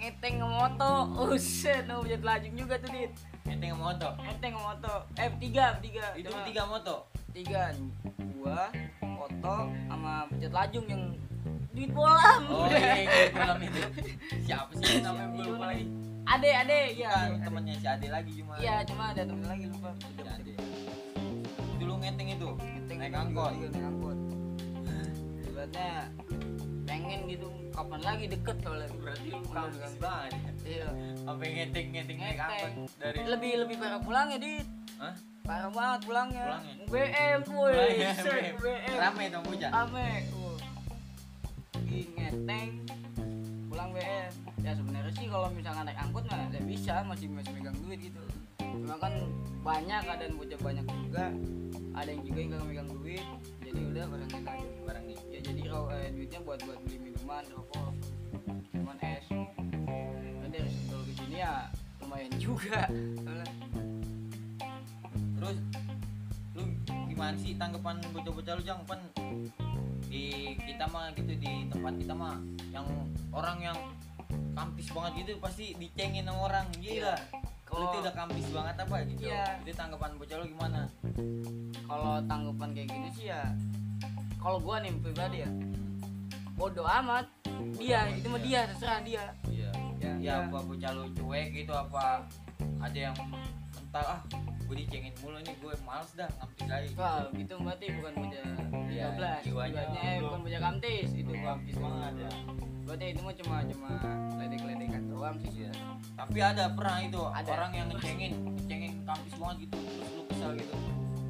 ngeteng 0.00 0.42
moto. 0.42 0.92
Uset 1.30 1.86
no 1.86 2.02
bocah 2.02 2.20
lajung 2.20 2.54
juga 2.56 2.74
tuh 2.80 2.90
dit. 2.90 3.12
Enteng 3.46 3.76
moto? 3.76 4.08
Ngeteng 4.18 4.56
moto. 4.56 4.94
Eh 5.14 5.30
tiga 5.38 5.76
tiga. 5.78 6.16
Itu 6.16 6.32
Cuma 6.32 6.42
tiga 6.44 6.62
moto? 6.66 6.96
Tiga 7.30 7.62
gua 8.34 8.72
Oto 9.20 9.56
sama 9.86 10.24
bocah 10.32 10.50
lajung 10.50 10.86
yang 10.88 11.02
duit 11.70 11.90
bolam. 11.92 12.40
Oh 12.48 12.66
iya 12.66 13.04
iya 13.04 13.30
malam 13.36 13.60
itu. 13.62 13.80
Siapa 14.48 14.72
sih 14.80 15.04
namanya 15.04 15.28
gue 15.36 15.44
lupa 15.44 15.66
lagi? 15.70 15.86
Ade 16.30 16.50
ade 16.52 16.80
ya 16.94 17.08
kan 17.10 17.42
temennya 17.42 17.74
si 17.74 17.86
Ade 17.90 18.06
lagi 18.06 18.30
cuma 18.38 18.54
iya 18.60 18.86
cuma 18.86 19.10
ada 19.12 19.22
temen 19.22 19.46
lagi 19.46 19.64
lupa. 19.68 19.90
Si 20.00 20.22
Ade. 20.24 20.54
Dulu 21.76 21.92
ngeteng 22.00 22.28
itu? 22.32 22.48
Ngeteng 22.58 22.98
naik 23.00 23.14
angkot? 23.16 23.52
iya, 23.56 23.68
naik 23.72 23.86
angkot 23.86 24.29
ibaratnya 25.60 26.08
pengen 26.88 27.20
gitu. 27.28 27.48
Kapan 27.70 28.00
lagi 28.00 28.24
deket 28.32 28.56
soalnya. 28.64 28.88
Berarti 28.96 29.28
lu 29.28 29.44
udah. 29.44 29.92
banget 30.00 30.32
ya 30.40 30.48
iya. 30.64 30.88
Sampai 31.20 31.48
naik 31.52 31.86
Ngeteng. 31.92 32.18
angkot 32.18 32.72
dari 32.96 33.20
lebih 33.28 33.52
lebih 33.64 33.76
parah 33.76 34.00
pulangnya 34.00 34.38
dit. 34.40 34.66
Hah? 34.96 35.14
parah 35.44 35.70
banget 35.70 36.00
pulangnya. 36.08 36.44
Pulangnya? 36.48 36.74
BM 36.88 37.40
woi. 37.52 37.76
Set, 38.16 38.56
BM. 38.56 38.96
Rame 38.96 39.24
dong 39.28 39.44
bocah 39.44 39.70
rame 39.70 40.08
ngeteng. 42.16 42.70
Pulang 43.68 43.90
BM 43.92 44.32
ya 44.60 44.72
sebenarnya 44.76 45.12
sih 45.16 45.26
kalau 45.28 45.48
misalkan 45.52 45.84
naik 45.84 45.98
angkot 46.00 46.24
mah 46.24 46.40
ya 46.48 46.62
bisa. 46.64 46.94
Masih 47.04 47.28
masih 47.28 47.52
megang 47.52 47.76
duit 47.84 48.00
gitu. 48.00 48.22
Cuma 48.64 48.96
kan 48.96 49.12
banyak 49.60 50.02
ada 50.08 50.24
yang 50.24 50.36
bocah 50.40 50.58
banyak 50.64 50.86
juga. 50.88 51.26
Ada 51.92 52.08
yang 52.16 52.22
juga 52.24 52.38
yang 52.40 52.50
gak 52.56 52.64
megang 52.64 52.88
duit 52.96 53.24
jadi 53.70 53.80
udah 53.86 54.04
barangnya 54.10 54.38
aja 54.42 54.68
barangnya. 54.82 55.18
Ya 55.30 55.40
jadi 55.40 55.62
ro- 55.70 55.90
eh, 55.94 56.10
duitnya 56.10 56.40
buat 56.42 56.58
buat 56.66 56.78
beli 56.82 56.98
minuman 56.98 57.44
rokok 57.54 57.90
minuman 58.74 58.98
es. 58.98 59.26
Dan 60.42 60.48
dari 60.50 60.66
Sentul 60.66 61.00
ke 61.06 61.12
sini 61.14 61.36
ya 61.38 61.70
lumayan 62.02 62.32
juga. 62.36 62.90
Terus 65.38 65.56
lu 66.58 66.62
gimana 67.06 67.34
sih 67.38 67.54
tanggapan 67.54 68.02
bocah-bocah 68.10 68.54
lu 68.58 68.62
jang? 68.66 68.82
Kan 68.90 69.00
di 70.10 70.58
kita 70.58 70.90
mah 70.90 71.14
gitu 71.14 71.32
di 71.38 71.70
tempat 71.70 71.94
kita 71.94 72.14
mah 72.18 72.42
yang 72.74 72.86
orang 73.30 73.58
yang 73.62 73.78
kampis 74.58 74.90
banget 74.90 75.22
gitu 75.22 75.38
pasti 75.38 75.78
dicengin 75.78 76.26
sama 76.26 76.50
orang. 76.50 76.66
Gila 76.82 76.90
Iya. 76.90 77.14
Kalau 77.70 77.86
Kalau- 77.86 77.92
itu 77.94 77.98
udah 78.02 78.14
kampis 78.18 78.46
banget 78.50 78.74
apa 78.82 78.96
gitu? 79.06 79.22
Iya. 79.30 79.44
itu 79.62 79.72
tanggapan 79.72 80.10
bocah 80.18 80.36
lu 80.42 80.46
gimana? 80.50 80.80
Kalau 81.86 82.14
tanggapan 82.26 82.68
kayak 82.74 82.88
gini 82.90 83.08
sih 83.14 83.26
ya 83.30 83.42
kalau 84.40 84.58
gua 84.58 84.82
nih 84.82 84.90
pribadi 84.98 85.46
ya 85.46 85.50
bodoh 86.58 86.84
amat. 86.84 87.24
Dia 87.78 88.10
itu 88.12 88.26
mah 88.28 88.40
dia 88.42 88.60
terserah 88.68 89.00
dia. 89.00 89.24
Iya. 89.48 89.70
Ya, 90.00 90.12
ya 90.18 90.32
apa 90.44 90.58
bocah 90.60 90.90
lu 90.92 91.08
cuek 91.14 91.48
gitu 91.54 91.72
apa 91.72 92.24
ada 92.80 92.98
yang 92.98 93.14
mental 93.76 94.04
ah 94.04 94.20
gue 94.70 94.86
dicengin 94.86 95.10
mulu 95.18 95.34
nih 95.42 95.54
gue 95.58 95.74
males 95.82 96.10
dah 96.14 96.30
ngampis 96.38 96.66
lagi 96.70 96.88
Wah, 96.94 97.26
gitu 97.34 97.54
berarti 97.58 97.86
bukan 97.98 98.12
bocah 98.22 98.44
Iya, 98.86 99.06
12 99.18 99.46
jiwanya 99.50 99.82
bukan 100.22 100.40
bocah 100.46 100.60
kamtis 100.62 101.10
itu 101.10 101.26
Itu 101.26 101.42
kampis 101.42 101.74
banget 101.74 102.14
ya 102.22 102.30
berarti 102.90 103.06
itu 103.08 103.20
mah 103.20 103.34
cuma 103.36 103.56
cuma 103.64 103.88
ledek-ledekan 104.34 105.02
doang 105.06 105.36
sih 105.38 105.50
Iya. 105.56 105.70
tapi 106.12 106.38
ada 106.40 106.64
pernah 106.68 106.98
itu 107.00 107.22
Ada. 107.22 107.50
orang 107.52 107.70
yang 107.72 107.86
ngecengin 107.88 108.32
ngecengin 108.52 108.92
kampis 109.00 109.34
banget 109.36 109.56
gitu 109.60 109.76
terus 109.78 110.10
lu 110.10 110.22
kesal 110.26 110.50
gitu. 110.52 110.74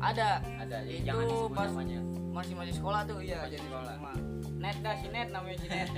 Ada. 0.00 0.28
Ada 0.56 0.76
ya 0.80 0.92
Itu 0.94 1.04
jangan 1.04 1.24
disebut 1.26 1.52
pas- 1.52 1.68
namanya. 1.70 2.00
masih 2.30 2.54
masih 2.54 2.74
sekolah 2.74 3.00
tuh 3.04 3.18
iya. 3.20 3.38
Masih 3.38 3.52
jadi 3.52 3.66
sekolah. 3.66 3.92
sama 3.92 4.12
net 4.56 4.76
dah 4.78 4.94
si 4.94 5.06
net 5.08 5.28
namanya 5.28 5.56
si 5.58 5.66
net. 5.68 5.88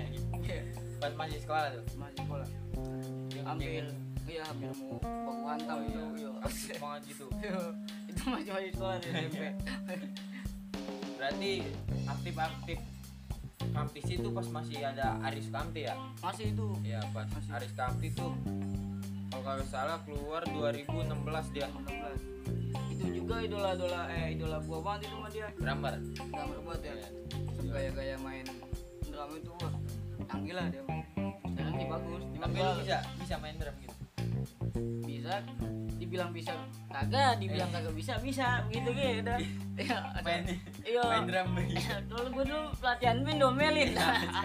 Pas 1.00 1.12
masih 1.16 1.38
sekolah 1.38 1.66
tuh? 1.70 1.82
Masih 1.96 2.18
sekolah. 2.20 2.48
Hampir 3.44 3.70
ngecengin. 3.70 3.86
iya 4.24 4.42
hampir 4.44 4.68
mau 4.72 4.98
baku 4.98 5.42
hantam 5.44 5.76
Oh, 5.76 5.82
itu 5.84 5.94
iya. 5.94 6.06
iya. 6.16 6.30
banget 6.78 7.02
gitu. 7.06 7.26
Iya, 7.38 7.58
itu 8.08 8.22
masih 8.24 8.50
masih 8.50 8.70
sekolah 8.72 8.96
di 8.98 9.06
SMP. 9.22 9.42
Berarti 11.14 11.52
aktif-aktif 12.04 12.78
kampis 13.72 14.04
itu 14.06 14.28
pas 14.30 14.46
masih 14.52 14.78
ada 14.84 15.16
Aris 15.24 15.48
Kamti 15.48 15.88
ya? 15.88 15.94
Masih 16.20 16.52
itu. 16.52 16.68
Ya 16.84 17.00
pas 17.10 17.26
Masih. 17.32 17.50
Aris 17.56 17.72
Kamti 17.72 18.08
tuh. 18.12 18.32
Kalau 19.32 19.42
kagak 19.48 19.68
salah 19.72 19.98
keluar 20.04 20.44
2016 20.44 21.56
dia. 21.56 21.66
16 21.72 22.92
itu 22.92 23.04
juga 23.18 23.40
idola 23.40 23.74
idola 23.74 24.00
eh 24.12 24.36
idola 24.36 24.58
gua 24.68 24.78
banget 24.84 25.08
itu 25.08 25.16
mah 25.16 25.30
dia. 25.32 25.48
Drummer? 25.56 25.94
Drummer 26.14 26.58
banget 26.68 26.82
ya. 26.84 26.92
Iya. 26.92 27.08
gaya-gaya 27.72 28.16
main 28.20 28.44
drum 29.08 29.32
itu 29.32 29.50
wah 29.64 29.72
canggih 30.28 30.54
lah 30.54 30.66
dia. 30.68 30.84
Sekarang 31.48 31.74
sih 31.80 31.88
bagus 31.88 32.22
tapi 32.42 32.58
lu 32.58 32.72
bisa 32.84 32.98
bisa 33.16 33.34
main 33.40 33.56
drum 33.56 33.76
gitu 33.80 34.01
bisa 35.06 35.38
dibilang 35.96 36.30
bisa 36.34 36.52
kagak 36.90 37.38
dibilang 37.38 37.70
kagak 37.70 37.94
bisa 37.94 38.18
bisa 38.20 38.62
begitu 38.68 38.90
gitu. 38.92 39.22
Udah 39.22 39.38
ya 39.80 39.98
main 40.22 40.42
iya. 40.84 41.02
main 41.02 41.24
drum. 41.26 41.48
Gitu. 41.62 41.94
dulu 42.10 42.26
gue 42.34 42.44
dulu 42.50 42.64
pelatihan 42.78 43.16
band 43.22 43.38
domelin. 43.40 43.90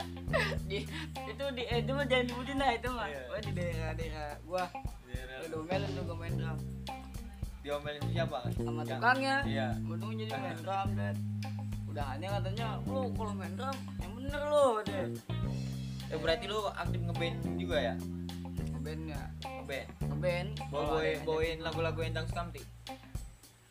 Di 0.69 0.83
itu 1.15 1.45
di 1.55 1.63
eh, 1.71 1.79
itu 1.79 1.91
mah 1.95 2.05
jangan 2.05 2.23
disebutin 2.27 2.55
dah 2.59 2.71
itu 2.75 2.89
mah. 2.91 3.07
Iya. 3.07 3.21
Gua 3.27 3.39
di 3.39 3.51
daerah 3.55 3.91
daerah 3.95 4.29
gua. 4.43 4.63
Gua 4.75 5.47
domelin 5.49 5.89
tuh 5.95 6.03
gua 6.03 6.17
main 6.19 6.33
drum. 6.35 6.59
Diomelin 7.63 8.03
siapa? 8.11 8.37
Sama 8.55 8.81
tukangnya 8.83 9.35
iya. 9.47 9.67
Untung 9.87 10.15
jadi 10.15 10.33
main 10.35 10.57
drum 10.59 10.89
dan 10.95 11.15
udah 11.97 12.13
hanya 12.13 12.27
katanya 12.37 12.67
lu 12.85 13.09
kalau 13.17 13.33
main 13.33 13.53
drum 13.57 13.77
yang 13.97 14.11
bener 14.13 14.41
lu 14.53 14.67
deh 14.85 15.05
eh 16.13 16.17
berarti 16.21 16.45
lu 16.45 16.61
aktif 16.69 16.99
ngeband 17.01 17.37
juga 17.57 17.77
ya 17.81 17.93
ngeband 18.95 19.87
ngeband. 19.99 20.49
Kalau 20.71 20.79
ada 20.79 20.87
bawain 20.87 21.11
yang 21.11 21.23
bawain 21.27 21.57
lagu-lagu 21.59 21.99
Endang 22.07 22.27
Skamti 22.31 22.63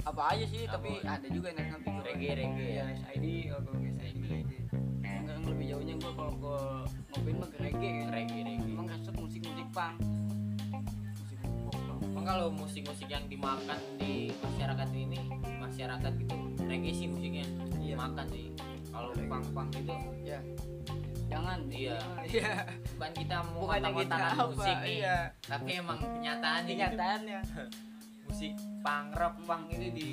apa 0.07 0.23
aja 0.31 0.45
sih 0.47 0.63
Apa? 0.71 0.79
tapi 0.79 1.03
ada 1.03 1.27
juga 1.27 1.51
yang 1.51 1.67
nanti 1.75 1.91
Reggae, 2.07 2.33
reggae. 2.39 2.69
Ya 2.79 2.87
ya. 2.87 2.95
SID 2.95 3.27
kalau 3.51 3.63
gue 3.67 3.91
SID 3.99 4.27
Enggak 5.03 5.37
lebih 5.51 5.67
jauhnya 5.67 5.95
gua 5.99 6.13
kalau 6.15 6.33
gua 6.39 6.63
ngeband 7.11 7.37
mah 7.43 7.49
ke 7.51 7.59
reggae. 7.59 7.91
Kan 7.91 8.09
reggae 8.15 8.41
reggae. 8.47 8.71
Emang 8.71 8.87
resep 8.87 9.15
musik 9.19 9.41
musik 9.43 9.69
punk. 9.75 9.95
Musik 11.19 11.39
punk. 11.43 12.01
Emang 12.07 12.25
kalau 12.29 12.47
musik-musik 12.55 13.09
yang 13.11 13.27
dimakan 13.27 13.81
di 13.99 14.31
masyarakat 14.39 14.89
ini 14.95 15.19
masyarakat 15.59 16.13
gitu 16.23 16.37
reggae 16.63 16.93
sih 16.95 17.07
musiknya. 17.11 17.47
Iya. 17.83 17.99
dimakan 17.99 18.27
sih. 18.31 18.47
Kalau 18.95 19.11
pang-pang 19.27 19.69
itu 19.75 19.95
ya 20.23 20.39
jangan. 21.27 21.59
Iya. 21.69 21.99
iya. 22.27 22.53
Bukan 22.97 23.11
kita 23.13 23.37
mau 23.53 23.67
bukan 23.67 23.83
kita 23.95 24.17
apa 24.17 24.45
musik 24.49 24.77
nih. 24.83 24.97
iya. 25.01 25.19
Tapi 25.43 25.71
emang 25.77 25.99
kenyataannya. 25.99 26.67
Gitu 26.67 26.75
kenyataannya. 26.79 27.41
Musik 28.27 28.53
punk 28.83 29.09
rock 29.15 29.37
punk 29.47 29.63
itu 29.71 29.87
di 29.95 30.09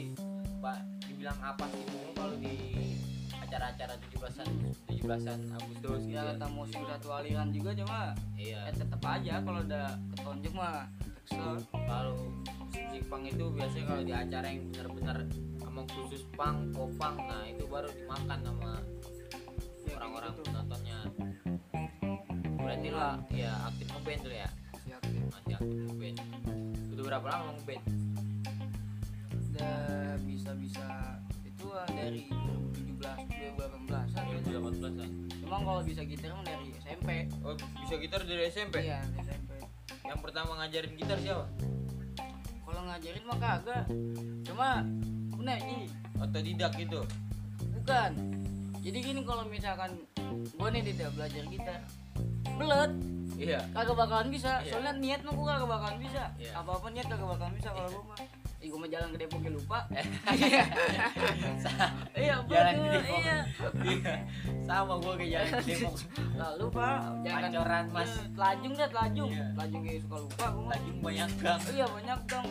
ba- 0.62 0.86
dibilang 1.02 1.40
apa 1.42 1.66
sih? 1.74 1.82
Mulu 1.90 2.12
kalau 2.14 2.36
di 2.38 2.54
acara-acara 3.34 3.94
17-an 3.98 4.48
17-an 4.90 5.40
Agustus 5.54 6.02
gitu. 6.06 6.14
ya 6.14 6.22
kata 6.34 6.48
musik 6.50 6.82
aliran 7.06 7.50
juga 7.54 7.70
cuma 7.78 8.00
Iya. 8.34 8.66
ya 8.66 8.74
tetap 8.74 9.02
aja 9.02 9.34
kalau 9.42 9.60
udah 9.62 9.88
ketonjok 10.14 10.54
mah. 10.54 10.86
Kesel 11.24 11.56
Kalau 11.72 12.14
musik 12.70 13.04
punk 13.08 13.24
itu 13.30 13.46
biasanya 13.50 13.86
kalau 13.88 14.04
di 14.04 14.14
acara 14.14 14.48
yang 14.52 14.62
benar-benar 14.70 15.18
emang 15.64 15.88
khusus 15.90 16.22
punk, 16.38 16.70
popang, 16.70 17.16
nah 17.18 17.42
itu 17.50 17.66
baru 17.66 17.90
dimakan 17.90 18.40
sama 18.46 18.72
orang-orang 19.96 20.32
gitu. 20.32 20.44
penontonnya. 20.44 20.98
Berarti 22.56 22.88
Iya. 22.88 22.96
lah 22.96 23.14
ya 23.30 23.52
aktif 23.68 23.88
ngeband 23.88 24.22
dulu 24.22 24.36
ya, 24.36 24.50
Siap, 24.80 25.02
siap. 25.04 25.30
masih 25.32 25.54
aktif 25.54 25.78
ngeband. 25.84 26.18
Udah 26.90 27.04
berapa 27.04 27.28
lama 27.30 27.50
ngeband? 27.54 27.84
udah 29.46 29.78
bisa 30.26 30.52
bisa 30.58 30.88
itu 31.44 31.66
dari 31.88 32.26
2017 32.26 33.22
2018 33.54 34.18
an 34.18 34.24
kayaknya. 34.26 34.50
2018 34.50 34.98
an. 34.98 35.10
emang 35.40 35.62
kalau 35.62 35.82
bisa 35.84 36.02
gitar 36.02 36.34
dari 36.42 36.68
SMP 36.80 37.10
Oh 37.40 37.54
bisa 37.54 37.96
gitar 37.96 38.22
dari 38.24 38.42
SMP? 38.50 38.76
iya 38.82 38.98
dari 39.06 39.22
SMP 39.22 39.52
Yang 40.04 40.20
pertama 40.20 40.52
ngajarin 40.58 40.94
gitar 40.96 41.18
siapa? 41.20 41.46
kalau 42.64 42.82
ngajarin 42.84 43.24
mah 43.24 43.38
kagak 43.38 43.84
cuma 44.44 44.70
bener 45.32 45.58
ini 45.62 45.78
Otodidak 46.18 46.74
gitu. 46.74 47.02
bukan 47.72 48.12
jadi 48.84 48.98
gini 49.00 49.22
kalau 49.24 49.48
misalkan 49.48 49.92
gua 50.54 50.68
nih 50.70 50.84
tidak 50.86 51.10
belajar 51.16 51.44
gitar 51.48 51.80
belet 52.54 52.92
Iya. 53.34 53.60
kagak 53.72 53.98
bakalan 53.98 54.30
bisa 54.30 54.62
Iya. 54.62 54.70
soalnya 54.70 54.94
niat 54.96 55.22
mah 55.22 55.34
gua 55.34 55.46
kagak 55.54 55.70
bakalan 55.72 55.98
bisa 56.00 56.24
Iya. 56.38 56.52
apa 56.54 56.70
apa 56.72 56.88
niat 56.90 57.08
kagak 57.08 57.30
bakalan 57.30 57.54
bisa 57.54 57.70
kalau 57.72 57.90
gua 57.92 58.04
mah 58.08 58.20
Ih, 58.60 58.72
gua 58.72 58.80
mah 58.80 58.90
jalan 58.90 59.10
ke 59.10 59.18
Depok 59.18 59.42
ya 59.42 59.52
lupa 59.52 59.80
iya 62.16 62.36
Jalan 62.40 62.74
betul 62.74 62.80
di 62.80 62.90
Depok. 62.94 63.20
iya 63.20 63.38
Iya. 63.84 64.14
Sama 64.64 64.94
gua 64.96 65.14
kayak 65.14 65.32
jalan 65.34 65.50
ke 65.50 65.64
Depok. 65.66 65.96
Nah, 66.34 66.52
lupa 66.56 66.88
jangan 67.22 67.42
Pancoran, 67.44 67.86
Mas. 67.90 68.08
Iya, 68.08 68.24
telajung 68.32 68.74
dah 68.74 68.88
telajung 68.90 69.30
Iya. 69.30 69.46
telajung 69.52 69.82
kayak 69.82 70.00
suka 70.00 70.18
lupa 70.22 70.46
gua 70.46 70.62
mah 70.62 70.72
Lajung 70.72 70.98
banyak 71.02 71.30
gang. 71.38 71.60
iya 71.70 71.86
banyak 71.86 72.20
dong 72.26 72.48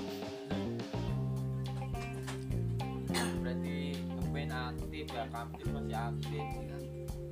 aktif 5.02 5.18
ya, 5.18 5.26
kampus 5.34 5.66
masih 5.66 5.98
aktif. 5.98 6.46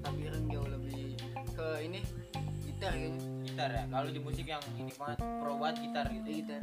tapi 0.00 0.21
yang 0.27 0.45
jauh 0.50 0.69
lebih 0.75 1.15
ke 1.55 1.69
ini 1.87 2.00
gitar 2.67 2.93
kayaknya 2.99 3.23
Gitar 3.47 3.71
ya. 3.71 3.85
Kalau 3.87 4.09
di 4.11 4.21
musik 4.23 4.47
yang 4.49 4.62
ini 4.75 4.91
banget 4.99 5.19
pro 5.23 5.53
banget 5.55 5.77
gitar 5.87 6.07
gitu. 6.11 6.27
Di 6.27 6.35
gitar 6.43 6.62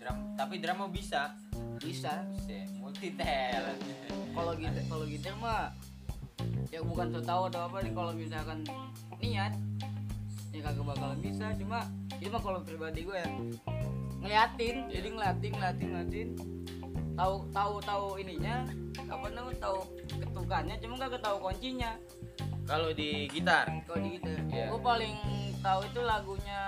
Drum, 0.00 0.16
tapi 0.40 0.54
drama 0.56 0.88
bisa. 0.88 1.36
bisa 1.84 2.24
Bisa 2.32 2.64
multi 2.80 3.12
talent. 3.12 3.80
kalau 4.32 4.56
gitar 4.56 4.84
kalau 4.88 5.04
gitar 5.04 5.34
mah 5.36 5.68
ya 6.72 6.80
bukan 6.80 7.12
so 7.12 7.20
tahu 7.20 7.52
atau 7.52 7.68
apa 7.68 7.84
nih 7.84 7.92
kalau 7.92 8.12
misalkan 8.16 8.64
niat 9.20 9.52
ya 10.56 10.60
kagak 10.64 10.84
bakalan 10.88 11.20
bisa 11.20 11.52
cuma 11.60 11.84
itu 12.16 12.32
mah 12.32 12.40
kalau 12.40 12.64
pribadi 12.64 13.04
gue 13.04 13.12
ya 13.12 13.28
ngeliatin 14.24 14.88
jadi 14.88 15.08
ngeliatin 15.12 15.52
ngeliatin 15.52 15.86
ngeliatin 15.92 16.28
tahu 17.12 17.34
tahu 17.50 17.74
tahu 17.78 18.06
ininya 18.16 18.64
apa 19.04 19.26
namanya 19.28 19.58
tahu 19.60 19.78
ketukannya 20.14 20.76
cuma 20.76 20.94
kagak 20.98 21.20
tahu 21.20 21.36
kuncinya 21.40 21.92
Kalau 22.62 22.88
di 22.90 23.26
gitar, 23.26 23.66
kalau 23.84 23.98
di 24.00 24.10
gitar 24.16 24.38
Iya. 24.46 24.70
gue 24.70 24.80
paling 24.80 25.16
tahu 25.58 25.80
itu 25.82 26.00
lagunya 26.00 26.62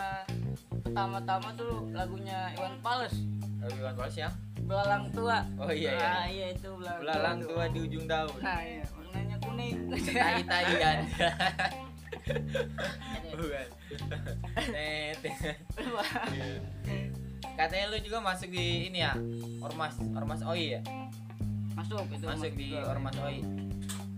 pertama-tama 0.82 1.48
tuh 1.54 1.86
lagunya 1.90 2.50
Iwan 2.52 2.74
Fals 2.80 3.14
Rabi 3.58 3.78
Iwan 3.78 3.94
Fals 3.94 4.16
ya. 4.16 4.28
belalang 4.60 5.06
tua 5.10 5.38
Oh 5.56 5.70
iya 5.70 5.92
iya. 5.92 6.08
ah, 6.10 6.26
iya 6.26 6.46
itu 6.50 6.66
belalang, 6.72 7.00
Belalang 7.00 7.36
tuh. 7.38 7.48
tua 7.48 7.64
di 7.68 7.78
ujung 7.80 8.04
daun. 8.04 8.38
nah 8.40 8.58
iya 8.58 8.82
warnanya 8.90 9.36
kuning 9.38 9.76
Tai-taian. 9.92 10.98
bukan 13.34 13.66
net 14.70 15.18
Iya. 15.22 17.14
Katanya 17.54 17.87
lu 17.88 17.99
juga 18.00 18.18
masuk 18.20 18.49
di 18.49 18.66
ini 18.88 18.99
ya 19.00 19.14
ormas 19.61 19.94
ormas 20.11 20.40
oi 20.44 20.75
ya? 20.75 20.80
Masuk 21.75 22.06
itu 22.08 22.25
masuk 22.25 22.52
di 22.52 22.70
juga. 22.70 22.87
ormas 22.88 23.14
oi 23.20 23.38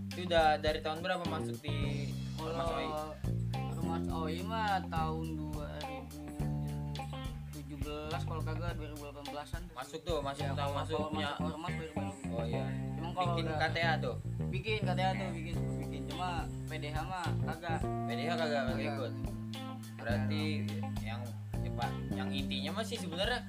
itu 0.09 0.25
udah 0.25 0.57
dari 0.57 0.79
tahun 0.79 0.99
berapa 0.99 1.21
masuk 1.23 1.55
di 1.59 2.09
ormas 2.35 2.69
oi 2.71 2.87
ormas 3.71 4.03
OI 4.09 4.39
mah 4.43 4.81
tahun 4.83 5.25
2017 7.53 8.11
kalau 8.19 8.41
kagak 8.43 8.73
2018an 8.75 9.63
masuk 9.71 9.99
tuh 10.01 10.17
masuk 10.19 10.43
Ya, 10.43 10.51
tahu 10.51 10.57
kalau 10.59 10.73
masuk 10.75 10.97
ormas- 10.99 11.13
punya 11.13 11.29
ormas 11.39 11.71
baru-baru 11.71 12.11
oh 12.29 12.43
iya. 12.43 12.65
Emang 12.93 13.11
kalau 13.13 13.27
bikin 13.31 13.45
udah- 13.47 13.59
KTA 13.63 13.93
tuh? 13.97 14.15
Bikin 14.47 14.79
katanya 14.81 15.11
tuh 15.15 15.29
bikin 15.31 15.55
bikin. 15.77 16.01
Cuma 16.07 16.29
PDH 16.67 16.97
mah 17.01 17.25
kagak. 17.45 17.79
PDH 18.05 18.29
kagak 18.31 18.49
kagak 18.59 18.65
Kagak. 18.67 18.89
ikut. 18.89 19.11
Berarti 19.97 20.43
yang 21.01 21.21
ya, 21.77 21.85
Pak, 21.85 21.91
yang 22.17 22.29
intinya 22.33 22.71
masih 22.81 22.97
sebenarnya 22.97 23.39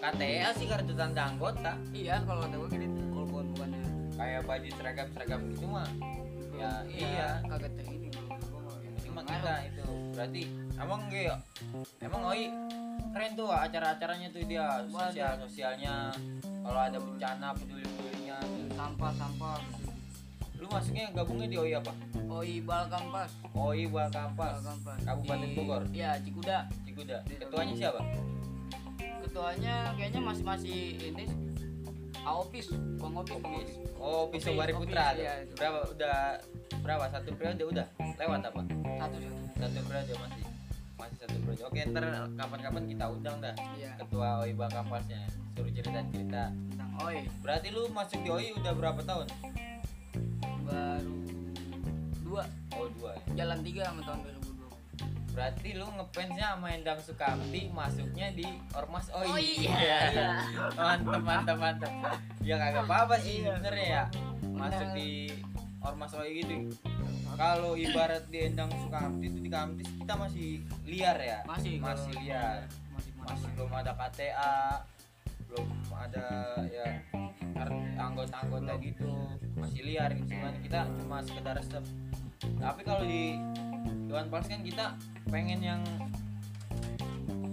KTA 0.00 0.48
sih 0.52 0.66
kartu 0.68 0.92
tanda 0.92 1.22
anggota. 1.32 1.72
Iya 1.96 2.20
kalau 2.28 2.44
kata 2.44 2.56
gue 2.60 2.68
gitu 2.76 3.00
kalau 3.08 3.26
bukan 3.28 3.46
bukannya 3.56 3.82
kayak 4.20 4.42
baju 4.44 4.68
seragam 4.76 5.08
seragam 5.16 5.40
gitu 5.48 5.64
mah. 5.64 5.88
Ya 6.60 6.72
iya. 6.92 7.28
Kagak 7.48 7.72
ter 7.80 7.88
ini 7.88 8.12
gua 8.12 8.60
mah. 8.68 8.76
yang 8.84 8.92
penting 9.00 9.12
mah 9.16 9.24
kita 9.24 9.54
itu. 9.64 9.84
Berarti 10.12 10.42
emang 10.76 11.00
gitu 11.08 11.34
emang 12.04 12.22
oi 12.28 12.42
keren 13.10 13.32
tuh 13.34 13.48
acara-acaranya 13.48 14.28
tuh 14.30 14.42
dia 14.44 14.66
sosial 14.86 15.32
sosialnya 15.40 16.12
kalau 16.60 16.80
ada 16.84 16.98
bencana 17.00 17.56
peduli 17.56 17.84
pedulinya. 17.84 18.38
Sampah 18.76 19.12
sampah 19.16 19.56
lu 20.60 20.66
masuknya 20.68 21.08
gabungnya 21.10 21.48
di 21.48 21.56
oi 21.56 21.72
apa? 21.72 21.92
OI 22.30 22.60
Balkampas 22.60 23.30
oi 23.50 23.88
Balkampas 23.88 24.60
Balkampas 24.60 24.98
Kabupaten 25.02 25.42
Di- 25.42 25.56
Bogor? 25.56 25.82
iya 25.90 26.10
Cikuda. 26.20 26.68
Cikuda. 26.84 27.16
Ketuanya 27.26 27.74
siapa? 27.74 28.00
Ketuanya 29.24 29.74
kayaknya 29.96 30.20
masih 30.20 30.44
masih 30.44 30.78
ini 31.00 31.24
Aopis. 32.20 32.68
Bang 33.00 33.16
Opis 33.16 33.32
Bang 33.40 33.54
Opis. 33.56 33.70
Oh 33.96 34.28
Opis, 34.28 34.44
Pisau 34.44 34.52
Bari 34.54 34.72
Opis, 34.76 34.80
Putra. 34.84 35.04
itu. 35.16 35.54
berapa 35.56 35.78
udah 35.88 36.16
berapa? 36.84 37.04
Satu 37.08 37.30
periode 37.32 37.62
udah? 37.64 37.86
Lewat 38.20 38.40
apa? 38.44 38.60
Satu 39.00 39.16
satu. 39.16 39.38
Satu 39.56 39.78
periode 39.88 40.12
masih 40.14 40.44
masih 41.00 41.16
satu 41.16 41.36
periode. 41.40 41.62
Oke 41.64 41.80
ntar 41.88 42.04
kapan-kapan 42.36 42.82
kita 42.84 43.04
undang 43.08 43.36
dah 43.40 43.54
iya. 43.74 43.96
Ketua 43.96 44.44
oi 44.44 44.52
Balkampasnya 44.52 45.20
suruh 45.56 45.72
cerita-cerita. 45.72 46.52
Tentang 46.52 46.90
OI. 47.00 47.24
Berarti 47.40 47.68
lu 47.72 47.88
masuk 47.88 48.20
di 48.20 48.28
oi 48.28 48.46
udah 48.52 48.72
berapa 48.76 49.00
tahun 49.00 49.26
baru 50.70 51.16
dua. 52.22 52.42
Oh 52.72 52.86
dua 52.94 53.10
ya. 53.12 53.42
jalan 53.42 53.58
tiga 53.60 53.82
sama 53.84 54.00
tahun 54.02 54.18
2020 54.22 55.30
berarti 55.30 55.68
lu 55.74 55.86
ngefansnya 55.94 56.46
sama 56.52 56.66
Endang 56.70 57.00
Sukamti 57.00 57.62
masuknya 57.70 58.26
di 58.30 58.46
Ormas. 58.72 59.06
Oi 59.10 59.26
Oh 59.26 59.38
iya, 59.38 59.70
iya. 60.10 60.30
mantep 60.74 61.22
mantep 61.22 61.56
mantep 61.56 61.92
ya 62.42 62.54
kagak 62.56 62.82
apa-apa 62.84 63.14
sih 63.16 63.40
Iya. 63.40 63.54
sebenarnya 63.54 63.86
ya. 63.86 64.02
Masuk 64.50 64.88
di 64.92 65.30
Ormas 65.80 66.12
oi 66.14 66.30
gitu. 66.38 66.56
Kalau 67.34 67.72
ibarat 67.72 68.26
di 68.28 68.38
Endang 68.42 68.68
Sukamti 68.74 69.26
itu 69.26 69.38
di 69.40 69.48
Kamtis 69.48 69.88
kita 69.96 70.12
masih 70.12 70.48
liar 70.84 71.16
ya? 71.16 71.38
Masih 71.46 71.78
masih 71.78 72.12
liar. 72.20 72.66
masih 72.90 73.12
masih 73.16 73.48
belum 73.54 73.72
ada 73.72 73.92
KTA 73.96 74.56
belum 75.48 75.66
ada 75.90 76.26
ya 76.68 76.86
anggota-anggota 77.96 78.72
gitu 78.78 79.08
masih 79.60 79.82
liar 79.84 80.10
sebenarnya 80.16 80.60
kita 80.64 80.80
cuma 81.04 81.16
sekedar 81.20 81.54
resep. 81.60 81.84
Tapi 82.40 82.80
kalau 82.82 83.04
di 83.04 83.36
Dewan 84.08 84.26
Pers 84.32 84.48
kan 84.48 84.60
kita 84.64 84.84
pengen 85.28 85.60
yang 85.60 85.80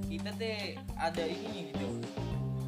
kita 0.07 0.31
teh 0.39 0.79
ada 0.95 1.23
ini 1.27 1.71
gitu. 1.75 1.87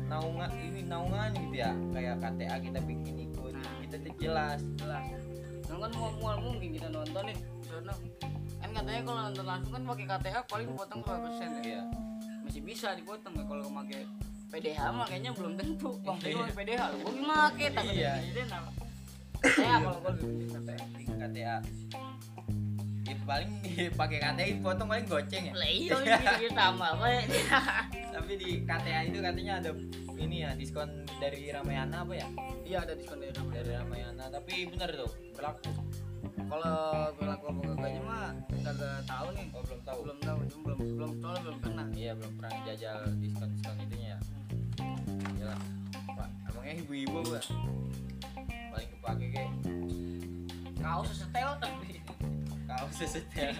Naungan 0.10 0.52
ini 0.60 0.82
naungan 0.86 1.32
gitu 1.38 1.56
ya. 1.56 1.72
Kayak 1.96 2.16
KTA 2.22 2.56
kita 2.60 2.80
bikin 2.84 3.16
ikut 3.30 3.54
Nah. 3.56 3.76
kita 3.84 3.96
tuh 4.04 4.13
jelas. 4.20 4.60
Jelas. 4.78 5.22
Nah, 5.70 5.78
kan 5.86 5.92
mual 5.96 6.13
mual 6.20 6.38
mungkin 6.42 6.70
kita 6.76 6.88
nontonin 6.90 7.38
karena 7.70 7.94
kan 8.60 8.70
katanya 8.76 9.02
kalau 9.06 9.20
nonton 9.30 9.46
langsung 9.48 9.72
kan 9.72 9.84
pakai 9.86 10.06
KTA 10.06 10.40
paling 10.50 10.70
potong 10.76 11.00
berapa 11.06 11.20
persen. 11.30 11.50
Ya 11.63 11.80
ya 11.80 11.84
masih 12.44 12.62
bisa 12.66 12.98
dipotong 12.98 13.34
ya 13.38 13.44
kalau 13.46 13.70
pakai 13.70 14.02
PDH 14.50 14.82
mah 14.90 15.06
kayaknya 15.06 15.32
belum 15.38 15.54
tentu. 15.54 15.90
Bang 16.02 16.18
pakai 16.18 16.54
PDH 16.58 16.82
lo 16.90 16.96
gue 17.06 17.13
make 17.22 17.66
tapi 17.70 17.94
Iya. 17.94 18.13
KTA 19.39 19.75
kalau 19.80 19.99
gue 20.04 20.12
lebih 20.19 20.47
KTA 20.52 20.84
di 20.95 21.04
KTA 21.08 21.39
ya, 21.39 21.56
paling 23.30 23.52
pakai 23.93 24.17
KTA 24.17 24.45
potong 24.65 24.88
paling 24.89 25.06
goceng 25.06 25.43
ya. 25.49 25.54
Lah 25.54 25.69
iya 25.69 25.95
ini 26.41 26.49
sama 26.49 26.97
apa 26.97 27.06
ya 27.10 27.21
tapi 28.15 28.32
di 28.41 28.49
KTA 28.65 28.99
itu 29.06 29.19
katanya 29.21 29.54
ada 29.62 29.71
ini 30.19 30.43
ya 30.43 30.49
diskon 30.58 30.89
dari 31.21 31.54
Ramayana 31.54 32.04
apa 32.04 32.13
ya? 32.17 32.28
Iya 32.65 32.78
ada 32.84 32.93
diskon 32.97 33.21
dari 33.21 33.34
Ramayana. 33.38 33.56
dari 33.56 33.71
Ramayana. 33.78 34.23
Tapi 34.34 34.56
bener 34.67 34.89
tuh 34.97 35.12
berlaku. 35.38 35.71
Kalau 36.49 36.80
berlaku 37.15 37.43
apa 37.54 37.62
kagaknya 37.71 38.02
mah 38.04 38.28
kagak 38.65 38.97
tahu 39.08 39.28
nih. 39.38 39.47
Oh 39.56 39.62
belum 39.63 39.82
tahu. 39.86 39.97
Belum 40.04 40.19
tahu 40.19 40.38
cuma 40.49 40.63
belum 40.65 40.80
belum 40.97 41.12
soalnya 41.21 41.41
belum 41.45 41.58
kena. 41.63 41.84
Iya 41.95 42.12
belum 42.17 42.34
pernah 42.36 42.52
jajal 42.67 42.97
diskon 43.21 43.49
diskon 43.56 43.75
itunya. 43.88 44.17
Ya 45.38 45.54
pak. 46.17 46.30
Emangnya 46.52 46.73
ibu-ibu 46.84 47.19
gua 47.23 47.41
kepake 49.10 49.28
kayak 49.34 49.54
kaos 50.78 51.10
setel 51.17 51.50
tapi. 51.58 51.98
Kaos 52.69 52.93
sesetel. 52.93 53.58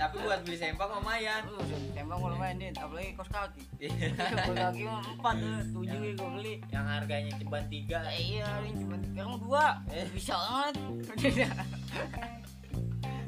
Tapi 0.00 0.16
buat 0.24 0.40
beli 0.40 0.56
sempak 0.56 0.88
lumayan 0.88 1.44
lu 1.52 1.60
tembak 1.92 2.16
kalau 2.16 2.36
main 2.40 2.56
dit 2.56 2.72
apalagi 2.72 3.12
kos 3.12 3.28
kaki. 3.28 3.62
Iya. 3.76 4.16
kos 4.16 4.56
kaki 4.56 4.82
mah 4.88 5.04
empat 5.04 5.36
tujuh 5.76 5.98
gue 6.16 6.30
beli. 6.40 6.54
yang 6.72 6.88
harganya 6.88 7.32
ceban 7.36 7.64
tiga. 7.68 8.00
Lah 8.00 8.16
iya 8.16 8.48
ini 8.64 8.80
cuma 8.80 8.96
sekarang 9.04 9.36
dua. 9.44 9.64
Eh. 9.92 10.08
bisa 10.16 10.32
banget. 10.32 10.74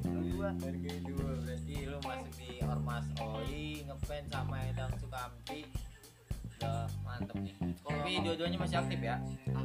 Dua 0.09 0.48
harga 0.56 0.92
dua 1.04 1.30
berarti 1.44 1.76
lu 1.85 1.98
masuk 2.00 2.33
di 2.40 2.50
ormas 2.64 3.06
oi 3.20 3.85
ngefans 3.85 4.26
sama 4.33 4.56
Edam 4.72 4.88
Sukamti 4.96 5.68
udah 6.61 6.85
mantep. 7.01 7.37
Nih 7.40 7.57
tapi 7.88 8.11
dua-duanya 8.20 8.59
masih 8.61 8.77
aktif 8.85 9.01
ya? 9.01 9.16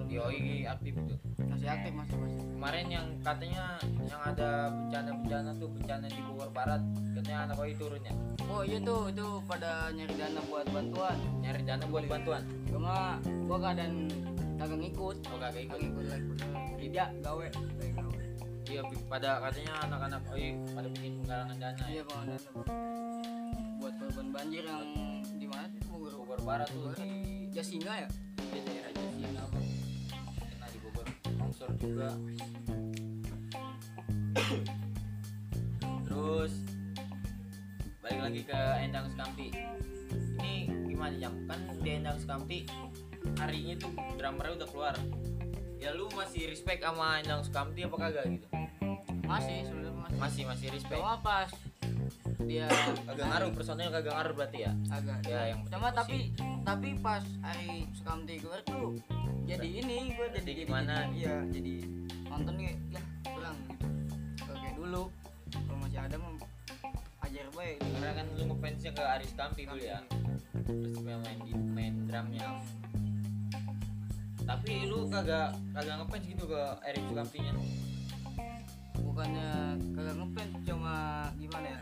Di 0.08 0.16
oi 0.16 0.64
aktif 0.64 0.94
tuh. 0.96 1.20
Masih 1.44 1.68
aktif 1.68 1.92
masih 1.92 2.16
masih. 2.16 2.40
Kemarin 2.56 2.88
yang 2.88 3.08
katanya 3.20 3.64
yang 4.08 4.22
ada 4.24 4.50
bencana-bencana 4.72 5.50
tuh 5.60 5.70
bencana 5.76 6.06
di 6.08 6.22
Bogor 6.24 6.50
Barat. 6.56 6.82
Katanya 7.20 7.40
anak 7.52 7.58
oi 7.60 7.76
turun 7.76 8.00
ya 8.00 8.16
oh 8.46 8.62
iya 8.62 8.78
tuh 8.78 9.10
itu 9.10 9.28
pada 9.50 9.92
nyari 9.92 10.16
dana 10.16 10.42
buat 10.48 10.68
bantuan. 10.72 11.18
Nyari 11.44 11.62
dana 11.68 11.86
buat 11.92 12.06
bantuan? 12.08 12.42
Cuma 12.72 13.20
gua 13.50 13.58
keadaan 13.60 13.94
kagak 14.56 14.80
ngikut. 14.80 15.18
Oh 15.28 15.38
kagak 15.42 15.62
ikut 15.68 15.80
kagak 15.80 15.92
ikut 15.92 16.06
lagi. 16.08 16.30
Tidak 16.80 17.10
gawe. 17.20 17.48
Iya 18.66 18.82
pada 19.12 19.30
katanya 19.46 19.74
anak-anak 19.86 20.22
oi 20.32 20.58
pada 20.74 20.88
bikin 20.90 21.22
penggalangan 21.22 21.58
dana 21.60 21.84
iya 21.86 22.02
ya 22.02 22.04
bang 22.08 22.24
dana 22.34 22.50
buat 23.86 23.94
korban 24.02 24.28
banjir 24.34 24.64
yang 24.66 24.82
di 25.38 25.46
mana 25.46 25.70
Bogor 26.36 26.52
Barat 26.52 26.68
tuh. 26.68 26.92
Di 27.00 27.48
Jasinga 27.56 27.94
ya? 27.96 28.10
Di 28.52 28.60
daerah 28.68 28.92
Jasinga 28.92 29.40
apa 29.40 29.60
kena 30.52 30.68
di 30.68 30.80
Bogor. 30.84 31.06
Longsor 31.40 31.70
juga. 31.80 32.10
Terus 36.04 36.54
balik 38.04 38.20
lagi 38.20 38.42
ke 38.44 38.60
Endang 38.84 39.08
Sukamti 39.16 39.48
ini 40.36 40.68
gimana 40.92 41.16
jam 41.16 41.34
kan 41.48 41.60
di 41.80 41.90
Endang 41.96 42.20
Sukamti 42.20 42.60
harinya 43.40 43.76
tuh 43.80 43.92
drummernya 44.20 44.60
udah 44.60 44.68
keluar. 44.68 44.96
Ya 45.80 45.96
lu 45.96 46.12
masih 46.20 46.52
respect 46.52 46.84
sama 46.84 47.24
Endang 47.24 47.48
Sukamti 47.48 47.88
apa 47.88 47.96
kagak 47.96 48.28
gitu? 48.28 48.48
Masih 49.24 49.72
sebenarnya 49.72 49.96
masih. 50.04 50.20
Masih 50.20 50.44
masih 50.52 50.68
respect. 50.76 51.00
Pas 51.00 51.48
dia 52.52 52.68
kagak 53.06 53.28
ngaruh 53.28 53.52
personil 53.54 53.90
kagak 53.90 54.14
ngaruh 54.14 54.34
berarti 54.38 54.60
ya? 54.66 54.72
Agak. 54.94 55.20
Ya 55.26 55.42
yang 55.54 55.62
cuma 55.68 55.90
tapi 55.92 56.32
tapi 56.62 56.90
pas 57.02 57.24
hari 57.42 57.90
Sukamti 57.94 58.42
keluar 58.42 58.62
tuh 58.66 58.98
jadi 59.46 59.68
ini 59.86 60.18
gue 60.18 60.28
jadi, 60.34 60.42
Jadi 60.42 60.52
gimana? 60.66 61.06
iya 61.14 61.46
jadi 61.50 61.74
nonton 62.26 62.54
ya 62.58 63.02
kurang 63.30 63.58
gitu. 63.70 63.88
Dulu. 64.76 65.04
Kalau 65.56 65.80
masih 65.82 66.00
ada 66.02 66.16
mah 66.18 66.34
ajar 67.26 67.48
baik 67.54 67.78
karena 67.82 68.12
kan 68.22 68.26
lu 68.38 68.44
ngefansnya 68.54 68.92
ke 68.94 69.04
Aris 69.06 69.32
Kampi 69.38 69.62
dulu 69.70 69.82
ya. 69.82 70.00
Terus 70.66 70.98
dia 71.02 71.18
main 71.22 71.40
di 71.46 71.54
main 71.54 71.94
drumnya 72.10 72.50
tapi 74.46 74.86
lu 74.86 75.10
kagak 75.10 75.58
kagak 75.74 75.96
ngefans 76.00 76.26
gitu 76.30 76.44
ke 76.46 76.62
Erik 76.86 77.04
Sukamtinya 77.10 77.52
bukannya 79.02 79.50
kagak 79.98 80.16
ngefans 80.22 80.54
cuma 80.70 80.96
gimana 81.42 81.68
ya 81.74 81.80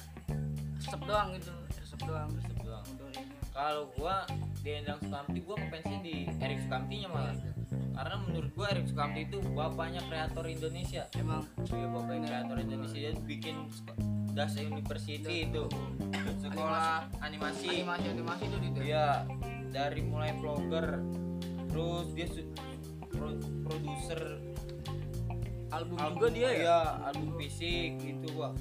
resep 0.93 1.09
doang 1.09 1.27
gitu. 1.33 1.51
Resep 1.73 2.01
doang. 2.05 2.29
Resep 2.37 2.57
doang. 2.61 2.85
mundurinnya 2.85 3.37
kalau 3.49 3.83
gua 3.97 4.15
di 4.61 4.69
Endang 4.77 4.99
Sukamti 5.01 5.39
gua 5.41 5.55
ngefansnya 5.57 5.99
di 6.05 6.15
Erik 6.37 6.59
Sukamtinya 6.69 7.09
malah. 7.09 7.35
Karena 7.73 8.15
menurut 8.21 8.51
gua 8.53 8.67
Erik 8.69 8.85
Sukamti 8.85 9.19
itu 9.25 9.37
bapaknya 9.57 10.01
kreator 10.05 10.45
Indonesia. 10.45 11.09
Emang. 11.17 11.41
Dia 11.65 11.89
bapaknya 11.89 12.21
kreator 12.29 12.57
Indonesia. 12.61 12.99
Dia 13.09 13.13
bikin 13.25 13.55
Das 14.37 14.53
University 14.53 15.49
itu. 15.49 15.65
Sekolah 16.37 17.09
animasi. 17.25 17.81
Animasi 17.81 18.05
animasi 18.13 18.43
itu 18.45 18.57
gitu 18.69 18.79
Iya, 18.85 19.25
dari 19.73 20.01
mulai 20.05 20.37
vlogger, 20.37 21.01
terus 21.73 22.05
dia 22.13 22.29
pro- 23.09 23.41
produser 23.65 24.37
album, 25.73 25.97
album 25.97 26.21
juga 26.21 26.27
dia 26.29 26.45
ya? 26.45 26.53
iya, 26.53 26.79
album 27.09 27.33
fisik 27.41 27.97
itu 27.97 28.29
gua. 28.37 28.53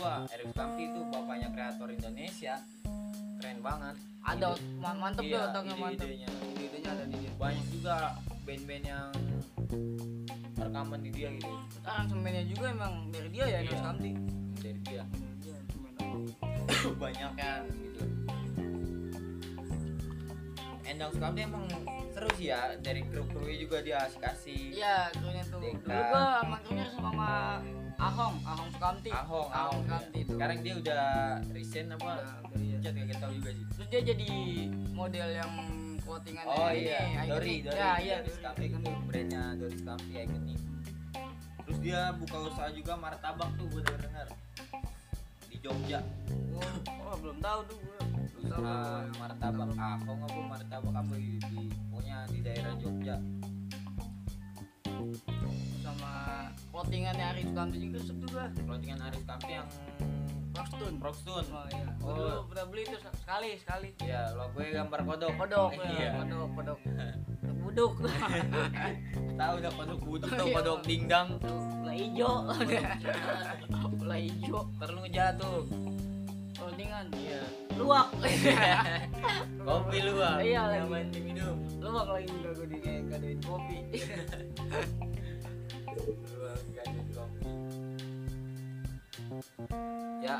Gua 0.00 0.24
Erik 0.26 0.48
Kamti 0.50 0.82
itu 0.86 1.00
bapaknya 1.06 1.48
kreator 1.50 1.88
Indonesia. 1.90 2.54
Keren 3.36 3.58
banget. 3.60 3.96
ada 4.22 4.52
ma- 4.76 4.92
mantep 4.94 5.24
Iya, 5.24 5.32
dia 5.34 5.40
otaknya 5.46 5.74
mantep 5.74 6.04
ide-idenya. 6.04 6.28
ide-idenya 6.46 6.90
ada 6.90 7.04
di 7.04 7.16
dia 7.16 7.32
Banyak 7.34 7.66
juga 7.70 7.96
band-band 8.42 8.84
yang 8.86 9.08
rekaman 10.54 11.00
di 11.00 11.10
dia 11.10 11.28
gitu 11.32 11.54
aransemennya 11.82 12.44
juga 12.46 12.66
emang 12.68 12.92
dari 13.08 13.28
dia 13.30 13.44
ya 13.46 13.58
Iya. 13.58 13.60
Enos 13.66 13.80
Kamti 13.82 14.10
dari 14.58 14.80
dia 14.82 15.02
banyak 17.00 17.32
kan 17.34 17.62
gitu 17.64 18.02
Endang 20.82 21.10
Sukamti 21.10 21.40
emang 21.40 21.64
seru 22.10 22.28
sih 22.34 22.46
ya 22.46 22.60
dari 22.76 23.00
kru-krunya 23.02 23.56
juga 23.56 23.80
dia 23.80 23.96
asik 24.02 24.20
asik 24.22 24.68
iya 24.70 25.08
krunya 25.12 25.42
tuh 25.46 25.58
Deka. 25.60 25.80
dulu 25.80 26.02
gua 26.04 26.22
sama 26.36 26.56
krunya 26.60 26.86
sama 26.92 27.28
Ahong 28.00 28.36
Ahong 28.48 28.70
Sukamti 28.72 29.10
Ahong, 29.12 29.48
Ahong 29.52 29.52
Ahong. 29.52 29.80
Sukamti 29.84 30.18
itu 30.24 30.32
Sekarang 30.32 30.58
dia 30.64 30.74
udah 30.80 31.04
resign 31.52 31.92
apa? 31.92 32.12
Iya. 32.56 32.76
Chat 32.80 32.92
kayak 32.96 33.18
tahu 33.20 33.32
juga 33.36 33.50
sih. 33.52 33.64
terus 33.76 33.88
dia 33.92 34.00
jadi 34.00 34.30
model 34.96 35.28
yang 35.36 35.52
clothingan 36.00 36.44
Oh 36.48 36.72
iya, 36.72 36.98
ini 37.04 37.28
Dori. 37.28 37.54
Dori, 37.60 37.76
ya 37.76 37.90
iya 38.00 38.16
Doris 38.24 38.40
Dori, 38.40 38.44
Cafe 38.48 38.62
itu 38.72 38.78
brandnya 39.04 39.42
Doris 39.60 39.80
Cafe 39.84 40.08
Iconic. 40.16 40.58
Terus 41.60 41.78
dia 41.84 42.00
buka 42.16 42.36
usaha 42.48 42.68
juga 42.72 42.92
martabak 42.96 43.50
tuh 43.60 43.66
gue 43.68 43.80
denger 43.84 44.00
dengar 44.08 44.26
di 45.52 45.56
Jogja. 45.60 46.00
oh, 46.56 46.72
oh, 47.04 47.16
belum 47.20 47.38
tahu 47.44 47.60
tuh 47.68 47.78
tahu 47.84 48.24
Usaha 48.40 49.04
martabak 49.20 49.70
Ahong 49.76 50.20
apa 50.24 50.40
martabak 50.48 50.94
apa 50.96 51.14
di, 51.20 51.36
di 51.36 51.60
pokoknya 51.92 52.18
di 52.32 52.38
daerah 52.40 52.72
Jogja. 52.80 53.16
Clothingannya 56.70 57.24
Aris 57.28 57.44
Sukamti 57.46 57.76
juga 57.78 57.98
sup 58.00 58.16
juga 58.20 58.42
Clothingan 58.56 59.00
Aris 59.02 59.22
Cafe 59.24 59.50
yang 59.52 59.68
Rockstone 60.50 60.96
Rockstone. 60.98 61.46
oh 61.48 61.66
iya 61.68 61.86
Oh. 62.00 62.06
oh. 62.06 62.14
dulu 62.16 62.38
pernah 62.48 62.64
beli 62.66 62.82
itu 62.84 62.96
sekali 63.14 63.50
sekali 63.56 63.88
Iya, 64.00 64.22
logonya 64.34 64.70
gambar 64.80 65.00
kodok. 65.04 65.32
kodok 65.36 65.70
Iya. 65.76 65.98
ya 66.00 66.10
kodok 66.18 66.48
kodok 66.52 66.78
buduk 67.62 67.92
Tahu 69.40 69.54
udah 69.56 69.72
kodok 69.72 70.00
buduk 70.00 70.30
tuh 70.30 70.42
Iya. 70.42 70.54
kodok 70.54 70.78
dingdang. 70.82 71.28
bola 71.40 71.92
hijau 71.92 72.32
bola 73.98 74.16
hijau 74.16 74.60
Perlu 74.74 74.98
ngejatuh. 75.00 75.58
clothingan 76.52 77.06
Iya. 77.14 77.40
luak 77.72 78.08
Kopi 79.60 79.98
lu 80.02 80.12
ah. 80.18 80.36
Iya, 80.38 80.60
lagi. 80.68 81.08
Diminum. 81.10 81.56
luak 81.80 82.06
lagi 82.10 82.28
juga 82.28 82.50
gue 82.54 82.66
dikadoin 82.70 83.38
kopi 83.40 83.78
ya 90.20 90.36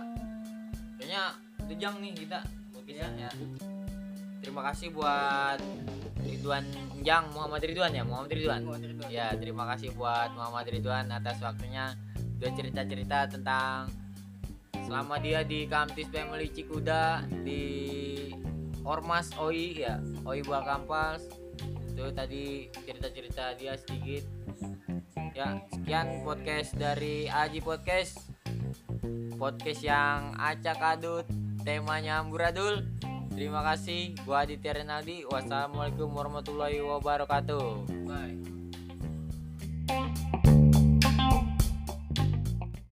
kayaknya 0.99 1.23
tujang 1.71 1.95
nih 2.05 2.13
kita 2.13 2.39
mungkin 2.75 2.95
ya. 3.01 3.31
terima 4.41 4.63
kasih 4.73 4.89
buat 4.93 5.59
Ridwan 6.21 6.65
Jang 7.01 7.33
Muhammad 7.33 7.65
Ridwan 7.65 7.93
ya 7.97 8.03
Muhammad 8.05 8.31
Ridwan. 8.33 8.61
Muhammad 8.65 8.93
Ridwan. 8.93 9.09
ya 9.09 9.27
terima 9.37 9.65
kasih 9.73 9.89
buat 9.97 10.31
Muhammad 10.37 10.67
Ridwan 10.69 11.07
atas 11.13 11.41
waktunya. 11.41 11.97
Udah 12.41 12.51
cerita-cerita 12.57 13.19
tentang 13.29 13.93
selama 14.73 15.21
dia 15.21 15.45
di 15.45 15.69
Kamtis 15.69 16.09
Family 16.09 16.49
Cikuda 16.49 17.29
di 17.45 17.63
Ormas 18.85 19.33
OI 19.37 19.87
ya 19.87 20.01
OI 20.25 20.41
Buah 20.45 20.65
Kampas. 20.65 21.29
Itu 21.93 22.09
tadi 22.17 22.73
cerita-cerita 22.73 23.57
dia 23.61 23.77
sedikit 23.77 24.25
ya 25.35 25.63
sekian 25.71 26.23
podcast 26.27 26.75
dari 26.77 27.27
Aji 27.31 27.61
Podcast. 27.63 28.19
Podcast 29.41 29.81
yang 29.81 30.37
acak 30.37 30.79
adut 30.79 31.27
temanya 31.65 32.21
amburadul. 32.21 32.85
Terima 33.33 33.65
kasih. 33.65 34.13
Gua 34.29 34.45
Aditya 34.45 34.85
Renaldi. 34.85 35.25
Wassalamualaikum 35.25 36.13
warahmatullahi 36.13 36.85
wabarakatuh. 36.85 37.89
Bye 38.05 38.60